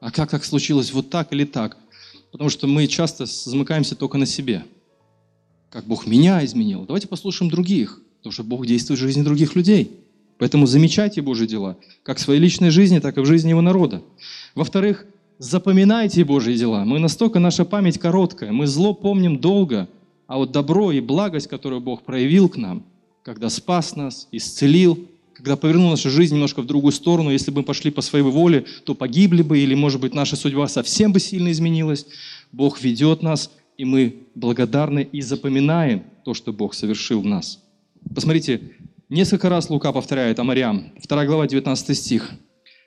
А 0.07 0.13
как 0.13 0.31
так 0.31 0.45
случилось 0.45 0.93
вот 0.93 1.11
так 1.11 1.33
или 1.33 1.43
так? 1.43 1.77
Потому 2.31 2.49
что 2.49 2.69
мы 2.69 2.87
часто 2.87 3.27
замыкаемся 3.27 3.97
только 3.97 4.19
на 4.19 4.25
себе. 4.25 4.63
Как 5.69 5.85
Бог 5.85 6.07
меня 6.07 6.45
изменил. 6.45 6.85
Давайте 6.87 7.09
послушаем 7.09 7.51
других, 7.51 8.01
потому 8.19 8.33
что 8.33 8.45
Бог 8.45 8.67
действует 8.67 9.01
в 9.01 9.03
жизни 9.03 9.23
других 9.23 9.57
людей. 9.57 9.91
Поэтому 10.39 10.67
замечайте 10.67 11.23
Божьи 11.23 11.47
дела, 11.47 11.77
как 12.05 12.19
в 12.19 12.21
своей 12.21 12.39
личной 12.39 12.71
жизни, 12.71 13.01
так 13.01 13.19
и 13.19 13.21
в 13.21 13.27
жизни 13.27 13.49
Его 13.49 13.63
народа. 13.63 14.01
Во-вторых, 14.55 15.07
запоминайте 15.39 16.25
Божьи 16.25 16.55
дела. 16.55 16.85
Мы 16.85 17.01
настолько, 17.01 17.41
наша 17.41 17.65
память 17.65 17.99
короткая, 17.99 18.53
мы 18.53 18.69
зло 18.69 18.95
помним 18.95 19.41
долго, 19.41 19.89
а 20.29 20.37
вот 20.37 20.53
добро 20.53 20.93
и 20.93 21.01
благость, 21.01 21.49
которую 21.49 21.81
Бог 21.81 22.03
проявил 22.03 22.49
к 22.49 22.57
нам, 22.57 22.85
когда 23.25 23.51
спас 23.51 23.97
нас, 23.97 24.29
исцелил, 24.31 25.09
когда 25.37 25.57
повернул 25.57 25.91
нашу 25.91 26.11
жизнь 26.11 26.35
немножко 26.35 26.63
в 26.63 26.67
другую 26.67 26.93
сторону, 26.93 27.31
если 27.31 27.51
бы 27.51 27.59
мы 27.59 27.65
пошли 27.65 27.91
по 27.91 28.01
своей 28.01 28.25
воле, 28.25 28.65
то 28.85 28.95
погибли 28.95 29.43
бы, 29.43 29.59
или, 29.59 29.75
может 29.75 30.01
быть, 30.01 30.15
наша 30.15 30.37
судьба 30.37 30.69
совсем 30.69 31.13
бы 31.13 31.21
сильно 31.21 31.51
изменилась. 31.51 32.07
Бог 32.53 32.81
ведет 32.81 33.23
нас, 33.23 33.51
и 33.77 33.85
мы 33.85 34.27
благодарны 34.35 35.09
и 35.13 35.21
запоминаем 35.21 36.05
то, 36.25 36.35
что 36.35 36.53
Бог 36.53 36.75
совершил 36.75 37.21
в 37.21 37.27
нас. 37.27 37.63
Посмотрите, 38.15 38.61
Несколько 39.09 39.49
раз 39.49 39.71
Лука 39.71 39.93
повторяет 39.93 40.41
о 40.41 40.45
Мариам. 40.45 40.93
2 41.01 41.27
глава, 41.27 41.47
19 41.47 41.97
стих. 41.97 42.33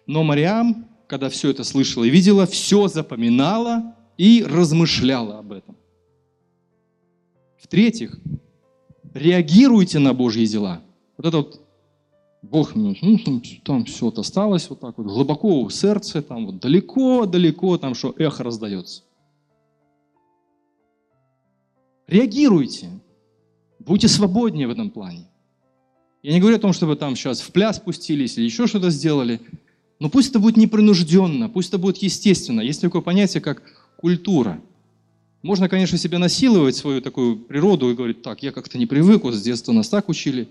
Но 0.05 0.23
Мариам, 0.23 0.89
когда 1.07 1.29
все 1.29 1.49
это 1.49 1.63
слышала 1.63 2.03
и 2.03 2.09
видела, 2.09 2.45
все 2.45 2.89
запоминала 2.89 3.95
и 4.17 4.45
размышляла 4.45 5.39
об 5.39 5.53
этом. 5.53 5.77
В-третьих, 7.57 8.19
реагируйте 9.13 9.99
на 9.99 10.13
Божьи 10.13 10.45
дела. 10.45 10.81
Вот 11.15 11.25
это 11.25 11.37
вот 11.37 11.61
Бог 12.41 12.73
ну, 12.75 12.95
там, 13.65 13.85
все 13.85 14.05
вот 14.05 14.17
осталось 14.17 14.69
вот 14.69 14.79
так 14.79 14.97
вот 14.97 15.07
глубоко 15.07 15.65
в 15.65 15.73
сердце, 15.73 16.21
там 16.21 16.45
вот 16.45 16.59
далеко-далеко, 16.59 17.77
там 17.77 17.95
что 17.95 18.13
эхо 18.17 18.43
раздается. 18.43 19.03
Реагируйте. 22.07 22.89
Будьте 23.79 24.07
свободнее 24.07 24.67
в 24.67 24.71
этом 24.71 24.89
плане. 24.89 25.27
Я 26.23 26.33
не 26.33 26.39
говорю 26.39 26.57
о 26.57 26.59
том, 26.59 26.73
чтобы 26.73 26.95
там 26.95 27.15
сейчас 27.15 27.41
в 27.41 27.51
пляс 27.51 27.77
спустились 27.77 28.37
или 28.37 28.45
еще 28.45 28.67
что-то 28.67 28.89
сделали, 28.89 29.41
но 29.99 30.09
пусть 30.09 30.29
это 30.29 30.39
будет 30.39 30.57
непринужденно, 30.57 31.49
пусть 31.49 31.69
это 31.69 31.77
будет 31.77 31.97
естественно. 31.97 32.61
Есть 32.61 32.81
такое 32.81 33.01
понятие, 33.01 33.41
как 33.41 33.61
культура. 33.97 34.61
Можно, 35.41 35.69
конечно, 35.69 35.97
себя 35.97 36.19
насиловать, 36.19 36.75
свою 36.75 37.01
такую 37.01 37.37
природу, 37.37 37.89
и 37.89 37.95
говорить, 37.95 38.21
так, 38.21 38.43
я 38.43 38.51
как-то 38.51 38.77
не 38.77 38.85
привык, 38.85 39.23
вот 39.23 39.35
с 39.35 39.41
детства 39.41 39.71
нас 39.71 39.87
так 39.87 40.09
учили. 40.09 40.49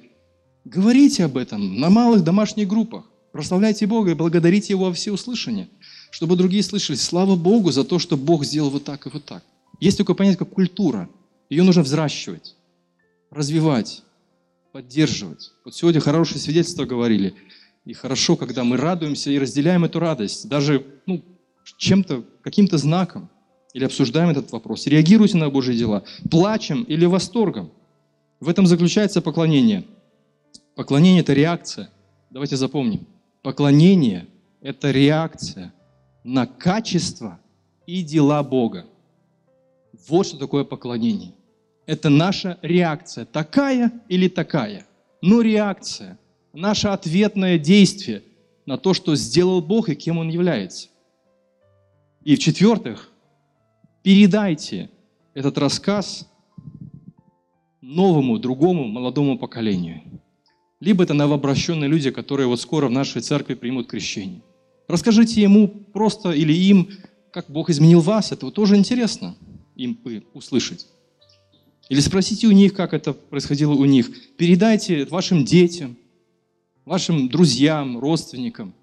Говорите 0.68 1.24
об 1.24 1.38
этом 1.38 1.80
на 1.80 1.88
малых 1.88 2.22
домашних 2.22 2.68
группах. 2.68 3.04
Прославляйте 3.32 3.86
Бога 3.86 4.10
и 4.10 4.14
благодарите 4.14 4.74
Его 4.74 4.86
во 4.86 4.92
всеуслышание, 4.92 5.68
чтобы 6.10 6.36
другие 6.36 6.62
слышали, 6.62 6.96
слава 6.96 7.36
Богу 7.36 7.70
за 7.72 7.84
то, 7.84 7.98
что 7.98 8.18
Бог 8.18 8.44
сделал 8.44 8.68
вот 8.68 8.84
так 8.84 9.06
и 9.06 9.10
вот 9.10 9.24
так. 9.24 9.42
Есть 9.80 9.96
такое 9.96 10.14
понятие, 10.14 10.38
как 10.38 10.50
культура. 10.50 11.08
Ее 11.48 11.62
нужно 11.62 11.82
взращивать, 11.82 12.54
развивать 13.30 14.02
поддерживать. 14.70 15.52
Вот 15.64 15.74
сегодня 15.74 16.00
хорошие 16.02 16.38
свидетельства 16.38 16.84
говорили. 16.84 17.34
И 17.86 17.94
хорошо, 17.94 18.36
когда 18.36 18.62
мы 18.62 18.76
радуемся 18.76 19.30
и 19.30 19.38
разделяем 19.38 19.86
эту 19.86 19.98
радость, 19.98 20.50
даже 20.50 20.84
ну, 21.06 21.24
чем-то, 21.78 22.24
каким-то 22.42 22.76
знаком, 22.76 23.30
или 23.72 23.86
обсуждаем 23.86 24.28
этот 24.28 24.52
вопрос, 24.52 24.86
реагируйте 24.86 25.38
на 25.38 25.48
Божьи 25.48 25.72
дела, 25.72 26.04
плачем 26.30 26.82
или 26.82 27.06
восторгом. 27.06 27.70
В 28.40 28.50
этом 28.50 28.66
заключается 28.66 29.22
поклонение. 29.22 29.84
Поклонение– 30.78 31.20
это 31.22 31.32
реакция. 31.32 31.90
Давайте 32.30 32.54
запомним. 32.54 33.04
Поклонение– 33.42 34.28
это 34.60 34.92
реакция 34.92 35.74
на 36.22 36.46
качество 36.46 37.40
и 37.84 38.04
дела 38.04 38.44
Бога. 38.44 38.86
Вот 40.06 40.28
что 40.28 40.38
такое 40.38 40.62
поклонение 40.62 41.32
это 41.88 42.10
наша 42.10 42.58
реакция, 42.62 43.24
такая 43.24 43.90
или 44.08 44.28
такая. 44.28 44.86
Но 45.20 45.40
реакция, 45.40 46.16
наше 46.52 46.86
ответное 46.86 47.58
действие 47.58 48.22
на 48.64 48.78
то, 48.78 48.94
что 48.94 49.16
сделал 49.16 49.60
Бог 49.60 49.88
и 49.88 49.96
кем 49.96 50.18
Он 50.18 50.28
является. 50.28 50.90
И 52.22 52.36
в-четвертых, 52.36 53.10
передайте 54.04 54.90
этот 55.34 55.58
рассказ 55.58 56.30
новому, 57.80 58.38
другому, 58.38 58.86
молодому 58.86 59.36
поколению. 59.38 60.02
Либо 60.80 61.04
это 61.04 61.14
новообращенные 61.14 61.88
люди, 61.88 62.10
которые 62.10 62.46
вот 62.46 62.60
скоро 62.60 62.86
в 62.88 62.90
нашей 62.90 63.20
церкви 63.20 63.54
примут 63.54 63.88
крещение. 63.88 64.42
Расскажите 64.86 65.42
ему 65.42 65.68
просто 65.68 66.30
или 66.30 66.52
им, 66.52 66.90
как 67.32 67.50
Бог 67.50 67.68
изменил 67.68 68.00
вас. 68.00 68.32
Это 68.32 68.50
тоже 68.50 68.76
интересно 68.76 69.36
им 69.74 69.98
услышать. 70.34 70.86
Или 71.88 72.00
спросите 72.00 72.46
у 72.46 72.52
них, 72.52 72.74
как 72.74 72.94
это 72.94 73.12
происходило 73.12 73.72
у 73.72 73.84
них. 73.84 74.10
Передайте 74.36 75.04
вашим 75.06 75.44
детям, 75.44 75.96
вашим 76.84 77.28
друзьям, 77.28 77.98
родственникам. 77.98 78.74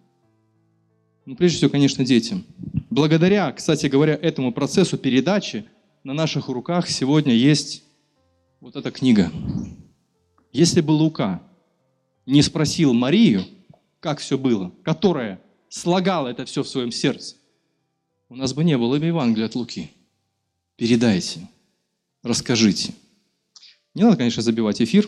Ну, 1.25 1.35
прежде 1.35 1.57
всего, 1.57 1.71
конечно, 1.71 2.03
детям. 2.03 2.43
Благодаря, 2.89 3.51
кстати 3.51 3.87
говоря, 3.87 4.13
этому 4.13 4.51
процессу 4.51 4.97
передачи 4.97 5.65
на 6.03 6.13
наших 6.13 6.49
руках 6.49 6.89
сегодня 6.89 7.33
есть 7.33 7.83
вот 8.59 8.75
эта 8.75 8.91
книга. 8.91 9.31
Если 10.51 10.81
бы 10.81 10.91
Лука 10.91 11.41
не 12.25 12.41
спросил 12.41 12.93
Марию, 12.93 13.45
как 13.99 14.19
все 14.19 14.37
было, 14.37 14.71
которая 14.83 15.41
слагала 15.69 16.27
это 16.27 16.45
все 16.45 16.63
в 16.63 16.67
своем 16.67 16.91
сердце, 16.91 17.35
у 18.29 18.35
нас 18.35 18.53
бы 18.53 18.63
не 18.63 18.77
было 18.77 18.97
бы 18.97 19.05
Евангелия 19.05 19.45
от 19.45 19.55
Луки. 19.55 19.91
Передайте 20.75 21.47
расскажите. 22.25 22.93
Не 23.93 24.03
надо, 24.03 24.17
конечно, 24.17 24.41
забивать 24.41 24.81
эфир, 24.81 25.07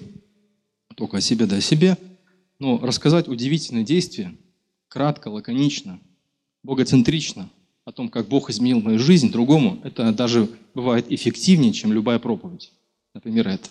только 0.95 1.17
о 1.17 1.21
себе 1.21 1.45
да 1.45 1.57
о 1.57 1.61
себе, 1.61 1.97
но 2.59 2.77
рассказать 2.79 3.27
удивительные 3.27 3.83
действия, 3.83 4.33
кратко, 4.87 5.27
лаконично, 5.27 5.99
богоцентрично, 6.63 7.49
о 7.85 7.91
том, 7.91 8.09
как 8.09 8.27
Бог 8.27 8.49
изменил 8.49 8.81
мою 8.81 8.99
жизнь 8.99 9.31
другому, 9.31 9.79
это 9.83 10.11
даже 10.11 10.49
бывает 10.73 11.11
эффективнее, 11.11 11.73
чем 11.73 11.91
любая 11.91 12.19
проповедь. 12.19 12.71
Например, 13.13 13.47
это. 13.47 13.69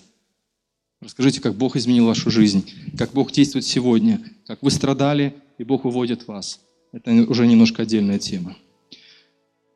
Расскажите, 1.00 1.40
как 1.40 1.54
Бог 1.54 1.76
изменил 1.76 2.06
вашу 2.06 2.30
жизнь, 2.30 2.70
как 2.96 3.12
Бог 3.12 3.32
действует 3.32 3.64
сегодня, 3.64 4.20
как 4.46 4.62
вы 4.62 4.70
страдали, 4.70 5.34
и 5.58 5.64
Бог 5.64 5.84
выводит 5.84 6.26
вас. 6.26 6.60
Это 6.92 7.10
уже 7.12 7.46
немножко 7.46 7.82
отдельная 7.82 8.18
тема. 8.18 8.56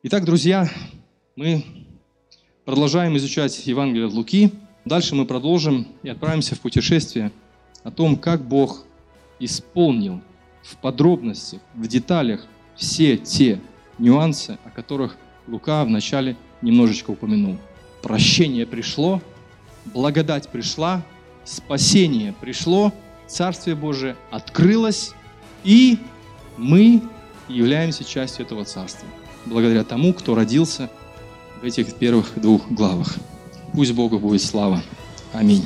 Итак, 0.03 0.25
друзья, 0.25 0.69
мы 1.35 1.63
Продолжаем 2.63 3.17
изучать 3.17 3.65
Евангелие 3.65 4.05
от 4.05 4.13
Луки. 4.13 4.51
Дальше 4.85 5.15
мы 5.15 5.25
продолжим 5.25 5.87
и 6.03 6.09
отправимся 6.09 6.53
в 6.53 6.59
путешествие 6.59 7.31
о 7.83 7.89
том, 7.89 8.15
как 8.15 8.47
Бог 8.47 8.85
исполнил 9.39 10.21
в 10.61 10.77
подробностях, 10.77 11.59
в 11.73 11.87
деталях 11.87 12.45
все 12.75 13.17
те 13.17 13.59
нюансы, 13.97 14.59
о 14.63 14.69
которых 14.69 15.17
Лука 15.47 15.83
вначале 15.83 16.37
немножечко 16.61 17.09
упомянул. 17.09 17.57
Прощение 18.03 18.67
пришло, 18.67 19.23
благодать 19.85 20.47
пришла, 20.47 21.03
спасение 21.45 22.33
пришло, 22.33 22.93
Царствие 23.27 23.77
Божие 23.77 24.17
открылось, 24.29 25.13
и 25.63 25.99
Мы 26.57 27.01
являемся 27.47 28.03
частью 28.03 28.45
этого 28.45 28.65
царства, 28.65 29.07
благодаря 29.45 29.83
тому, 29.83 30.13
кто 30.13 30.35
родился 30.35 30.89
в 31.61 31.63
этих 31.63 31.95
первых 31.95 32.39
двух 32.39 32.69
главах. 32.69 33.15
Пусть 33.73 33.93
Богу 33.93 34.19
будет 34.19 34.41
слава. 34.41 34.83
Аминь. 35.33 35.65